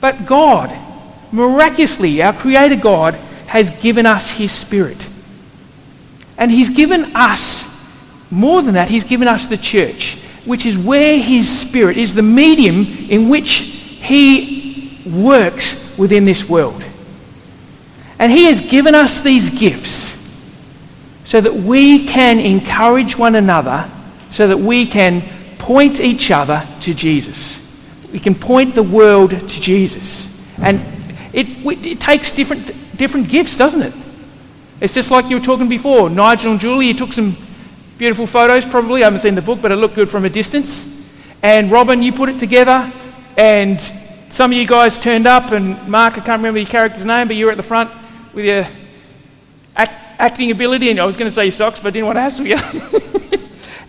But 0.00 0.24
God, 0.24 0.74
miraculously, 1.30 2.22
our 2.22 2.32
Creator 2.32 2.76
God, 2.76 3.14
has 3.48 3.70
given 3.82 4.06
us 4.06 4.30
His 4.30 4.50
Spirit. 4.50 5.06
And 6.38 6.50
He's 6.50 6.70
given 6.70 7.14
us, 7.14 7.68
more 8.30 8.62
than 8.62 8.74
that, 8.74 8.88
He's 8.88 9.04
given 9.04 9.28
us 9.28 9.46
the 9.46 9.58
church, 9.58 10.16
which 10.46 10.64
is 10.64 10.78
where 10.78 11.18
His 11.18 11.46
Spirit 11.50 11.98
is 11.98 12.14
the 12.14 12.22
medium 12.22 12.86
in 13.10 13.28
which 13.28 13.58
He 13.58 15.02
works 15.04 15.94
within 15.98 16.24
this 16.24 16.48
world. 16.48 16.82
And 18.18 18.32
He 18.32 18.46
has 18.46 18.62
given 18.62 18.94
us 18.94 19.20
these 19.20 19.50
gifts 19.50 20.18
so 21.24 21.42
that 21.42 21.54
we 21.54 22.06
can 22.06 22.40
encourage 22.40 23.18
one 23.18 23.34
another, 23.34 23.86
so 24.30 24.48
that 24.48 24.58
we 24.58 24.86
can 24.86 25.20
point 25.58 26.00
each 26.00 26.30
other 26.30 26.66
to 26.80 26.94
Jesus 26.94 27.63
we 28.14 28.20
can 28.20 28.36
point 28.36 28.76
the 28.76 28.82
world 28.82 29.30
to 29.30 29.60
Jesus. 29.60 30.28
And 30.58 30.80
it, 31.32 31.48
it 31.84 31.98
takes 31.98 32.30
different, 32.30 32.64
different 32.96 33.28
gifts, 33.28 33.56
doesn't 33.56 33.82
it? 33.82 33.92
It's 34.80 34.94
just 34.94 35.10
like 35.10 35.28
you 35.28 35.36
were 35.36 35.44
talking 35.44 35.68
before. 35.68 36.08
Nigel 36.08 36.52
and 36.52 36.60
Julie, 36.60 36.86
you 36.86 36.94
took 36.94 37.12
some 37.12 37.36
beautiful 37.98 38.28
photos, 38.28 38.64
probably. 38.64 39.02
I 39.02 39.06
haven't 39.06 39.18
seen 39.18 39.34
the 39.34 39.42
book, 39.42 39.60
but 39.60 39.72
it 39.72 39.76
looked 39.76 39.96
good 39.96 40.08
from 40.08 40.24
a 40.24 40.30
distance. 40.30 40.86
And 41.42 41.72
Robin, 41.72 42.04
you 42.04 42.12
put 42.12 42.28
it 42.28 42.38
together, 42.38 42.92
and 43.36 43.80
some 44.30 44.52
of 44.52 44.56
you 44.56 44.64
guys 44.64 44.96
turned 44.96 45.26
up, 45.26 45.50
and 45.50 45.88
Mark, 45.88 46.12
I 46.12 46.20
can't 46.20 46.38
remember 46.38 46.60
your 46.60 46.68
character's 46.68 47.04
name, 47.04 47.26
but 47.26 47.34
you 47.34 47.46
were 47.46 47.50
at 47.50 47.56
the 47.56 47.64
front 47.64 47.90
with 48.32 48.44
your 48.44 48.64
act, 49.74 50.20
acting 50.20 50.52
ability, 50.52 50.88
and 50.88 51.00
I 51.00 51.04
was 51.04 51.16
going 51.16 51.28
to 51.28 51.34
say 51.34 51.46
your 51.46 51.52
socks, 51.52 51.80
but 51.80 51.88
I 51.88 51.90
didn't 51.90 52.06
want 52.06 52.16
to 52.18 52.20
hassle 52.20 52.46
you. 52.46 53.10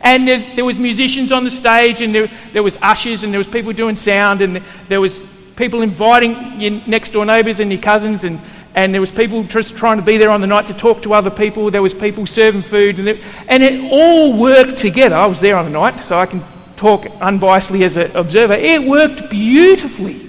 and 0.06 0.28
there 0.28 0.64
was 0.64 0.78
musicians 0.78 1.32
on 1.32 1.44
the 1.44 1.52
stage, 1.52 2.00
and 2.00 2.14
there, 2.14 2.30
there 2.54 2.62
was 2.62 2.78
ushers, 2.80 3.24
and 3.24 3.34
there 3.34 3.40
was 3.40 3.48
people 3.48 3.74
doing 3.74 3.96
sound, 3.96 4.44
and 4.44 4.58
there 4.88 5.02
was 5.02 5.26
people 5.56 5.82
inviting 5.82 6.62
your 6.62 6.80
next 6.86 7.10
door 7.10 7.26
neighbours 7.26 7.60
and 7.60 7.72
your 7.72 7.82
cousins, 7.82 8.24
and, 8.24 8.40
and 8.76 8.94
there 8.94 9.02
was 9.02 9.10
people 9.10 9.44
just 9.46 9.76
trying 9.76 9.98
to 9.98 10.04
be 10.04 10.18
there 10.18 10.30
on 10.30 10.42
the 10.42 10.48
night 10.48 10.68
to 10.68 10.76
talk 10.76 11.02
to 11.02 11.16
other 11.16 11.32
people. 11.32 11.72
There 11.72 11.82
was 11.82 11.96
people 11.96 12.28
serving 12.28 12.62
food, 12.62 13.00
and, 13.00 13.08
there, 13.08 13.18
and 13.48 13.64
it 13.64 13.92
all 13.92 14.38
worked 14.38 14.78
together. 14.78 15.16
I 15.16 15.26
was 15.26 15.40
there 15.40 15.58
on 15.58 15.66
the 15.66 15.72
night, 15.72 16.04
so 16.04 16.20
I 16.20 16.28
can 16.28 16.44
talk 16.76 17.06
unbiasedly 17.06 17.82
as 17.82 17.98
an 17.98 18.16
observer. 18.16 18.54
It 18.54 18.84
worked 18.84 19.32
beautifully. 19.32 20.22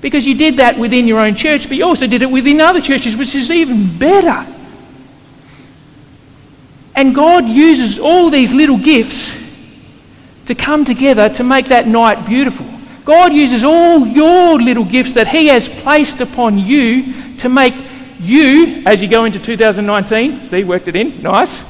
Because 0.00 0.26
you 0.26 0.34
did 0.34 0.56
that 0.56 0.76
within 0.76 1.06
your 1.06 1.20
own 1.20 1.36
church, 1.36 1.68
but 1.68 1.76
you 1.76 1.84
also 1.84 2.08
did 2.08 2.22
it 2.22 2.30
within 2.30 2.60
other 2.60 2.80
churches, 2.80 3.16
which 3.16 3.36
is 3.36 3.52
even 3.52 3.96
better. 3.96 4.55
And 6.96 7.14
God 7.14 7.46
uses 7.46 7.98
all 7.98 8.30
these 8.30 8.54
little 8.54 8.78
gifts 8.78 9.36
to 10.46 10.54
come 10.54 10.84
together 10.84 11.28
to 11.28 11.44
make 11.44 11.66
that 11.66 11.86
night 11.86 12.26
beautiful. 12.26 12.66
God 13.04 13.32
uses 13.32 13.62
all 13.62 14.06
your 14.06 14.58
little 14.58 14.84
gifts 14.84 15.12
that 15.12 15.28
He 15.28 15.46
has 15.48 15.68
placed 15.68 16.20
upon 16.20 16.58
you 16.58 17.36
to 17.38 17.48
make 17.48 17.74
you, 18.18 18.82
as 18.86 19.02
you 19.02 19.08
go 19.08 19.26
into 19.26 19.38
2019, 19.38 20.44
see, 20.44 20.64
worked 20.64 20.88
it 20.88 20.96
in, 20.96 21.22
nice, 21.22 21.64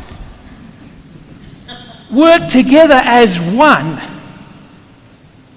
work 2.11 2.47
together 2.49 2.95
as 2.95 3.41
one 3.41 4.01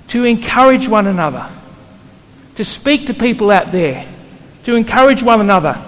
to 0.08 0.26
encourage 0.26 0.88
one 0.88 1.06
another, 1.06 1.48
to 2.56 2.66
speak 2.66 3.06
to 3.06 3.14
people 3.14 3.52
out 3.52 3.72
there, 3.72 4.06
to 4.64 4.76
encourage 4.76 5.22
one 5.22 5.40
another, 5.40 5.80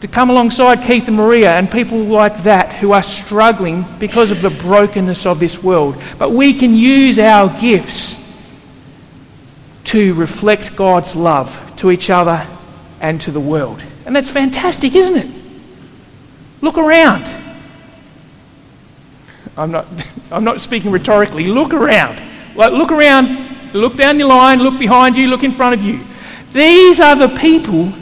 to 0.00 0.08
come 0.08 0.30
alongside 0.30 0.82
Keith 0.82 1.08
and 1.08 1.16
Maria 1.16 1.58
and 1.58 1.70
people 1.70 1.98
like 1.98 2.44
that 2.44 2.69
who 2.80 2.92
are 2.92 3.02
struggling 3.02 3.84
because 3.98 4.30
of 4.30 4.42
the 4.42 4.50
brokenness 4.50 5.26
of 5.26 5.38
this 5.38 5.62
world. 5.62 5.96
But 6.18 6.30
we 6.30 6.54
can 6.54 6.74
use 6.74 7.18
our 7.18 7.48
gifts 7.60 8.16
to 9.84 10.14
reflect 10.14 10.76
God's 10.76 11.14
love 11.14 11.74
to 11.76 11.90
each 11.90 12.10
other 12.10 12.46
and 13.00 13.20
to 13.22 13.30
the 13.30 13.40
world. 13.40 13.82
And 14.06 14.16
that's 14.16 14.30
fantastic, 14.30 14.94
isn't 14.94 15.16
it? 15.16 15.30
Look 16.60 16.78
around. 16.78 17.28
I'm 19.56 19.70
not, 19.70 19.86
I'm 20.30 20.44
not 20.44 20.60
speaking 20.60 20.90
rhetorically. 20.90 21.46
Look 21.46 21.72
around. 21.72 22.22
Like, 22.54 22.72
look 22.72 22.90
around, 22.90 23.74
look 23.74 23.96
down 23.96 24.18
your 24.18 24.28
line, 24.28 24.58
look 24.60 24.78
behind 24.78 25.16
you, 25.16 25.28
look 25.28 25.44
in 25.44 25.52
front 25.52 25.74
of 25.74 25.82
you. 25.82 26.00
These 26.52 27.00
are 27.00 27.14
the 27.14 27.28
people 27.38 27.92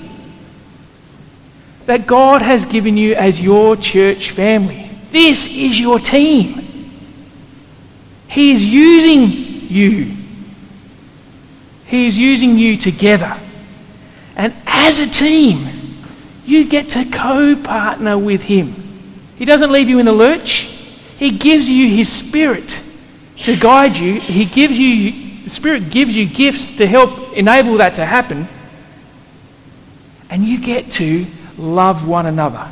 that 1.89 2.07
God 2.07 2.43
has 2.43 2.67
given 2.67 2.99
you 2.99 3.15
as 3.15 3.41
your 3.41 3.75
church 3.75 4.33
family. 4.33 4.91
This 5.09 5.49
is 5.49 5.81
your 5.81 5.99
team. 5.99 6.61
He 8.29 8.53
is 8.53 8.63
using 8.63 9.31
you. 9.71 10.15
He 11.87 12.07
is 12.07 12.19
using 12.19 12.59
you 12.59 12.77
together. 12.77 13.41
And 14.37 14.55
as 14.67 15.01
a 15.01 15.09
team, 15.09 15.67
you 16.45 16.69
get 16.69 16.91
to 16.91 17.07
co 17.07 17.57
partner 17.57 18.19
with 18.19 18.43
Him. 18.43 18.75
He 19.39 19.47
doesn't 19.47 19.73
leave 19.73 19.89
you 19.89 19.99
in 19.99 20.05
the 20.05 20.13
lurch. 20.13 20.65
He 21.17 21.31
gives 21.31 21.71
you 21.71 21.89
His 21.89 22.13
Spirit 22.13 22.83
to 23.45 23.57
guide 23.57 23.97
you. 23.97 24.21
He 24.21 24.45
gives 24.45 24.79
you, 24.79 25.45
the 25.45 25.51
Spirit 25.51 25.89
gives 25.89 26.15
you 26.15 26.27
gifts 26.27 26.77
to 26.77 26.87
help 26.87 27.33
enable 27.33 27.79
that 27.79 27.95
to 27.95 28.05
happen. 28.05 28.47
And 30.29 30.45
you 30.45 30.61
get 30.61 30.91
to 30.91 31.25
love 31.59 32.07
one 32.07 32.27
another. 32.27 32.69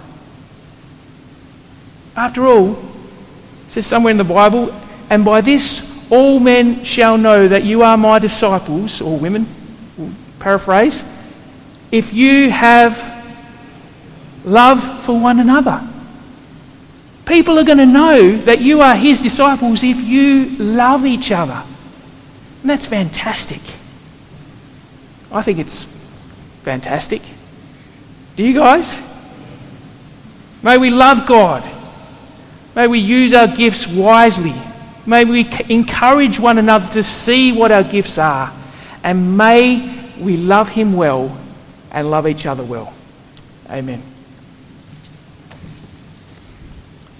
After 2.16 2.46
all, 2.46 2.72
it 2.72 3.70
says 3.70 3.86
somewhere 3.86 4.10
in 4.10 4.16
the 4.16 4.24
Bible, 4.24 4.74
and 5.10 5.24
by 5.24 5.40
this 5.40 5.82
all 6.10 6.38
men 6.38 6.84
shall 6.84 7.18
know 7.18 7.48
that 7.48 7.64
you 7.64 7.82
are 7.82 7.96
my 7.96 8.18
disciples, 8.18 9.00
or 9.00 9.18
women, 9.18 9.46
paraphrase, 10.38 11.04
if 11.90 12.12
you 12.12 12.50
have 12.50 13.16
love 14.44 15.02
for 15.02 15.18
one 15.18 15.40
another. 15.40 15.86
People 17.26 17.58
are 17.58 17.64
going 17.64 17.78
to 17.78 17.86
know 17.86 18.36
that 18.38 18.60
you 18.60 18.80
are 18.80 18.94
his 18.94 19.20
disciples 19.20 19.82
if 19.82 20.00
you 20.00 20.50
love 20.58 21.04
each 21.04 21.32
other. 21.32 21.64
And 22.60 22.70
that's 22.70 22.86
fantastic. 22.86 23.60
I 25.32 25.42
think 25.42 25.58
it's 25.58 25.84
fantastic. 26.62 27.22
Do 28.36 28.44
you 28.44 28.52
guys? 28.52 29.00
May 30.62 30.76
we 30.76 30.90
love 30.90 31.26
God. 31.26 31.64
May 32.74 32.86
we 32.86 32.98
use 32.98 33.32
our 33.32 33.48
gifts 33.48 33.86
wisely. 33.86 34.52
May 35.06 35.24
we 35.24 35.48
encourage 35.70 36.38
one 36.38 36.58
another 36.58 36.92
to 36.92 37.02
see 37.02 37.52
what 37.52 37.72
our 37.72 37.82
gifts 37.82 38.18
are. 38.18 38.52
And 39.02 39.38
may 39.38 40.12
we 40.20 40.36
love 40.36 40.68
Him 40.68 40.92
well 40.92 41.34
and 41.90 42.10
love 42.10 42.28
each 42.28 42.44
other 42.44 42.62
well. 42.62 42.92
Amen. 43.70 44.02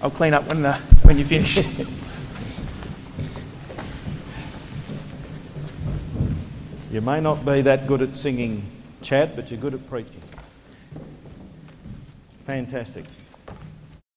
I'll 0.02 0.10
clean 0.10 0.34
up 0.34 0.46
when, 0.48 0.66
uh, 0.66 0.78
when 1.02 1.16
you 1.16 1.24
finish. 1.24 1.56
you 6.90 7.00
may 7.00 7.22
not 7.22 7.46
be 7.46 7.62
that 7.62 7.86
good 7.86 8.02
at 8.02 8.14
singing, 8.14 8.62
Chad, 9.00 9.34
but 9.34 9.50
you're 9.50 9.58
good 9.58 9.72
at 9.72 9.88
preaching. 9.88 10.20
Fantastic. 12.46 13.04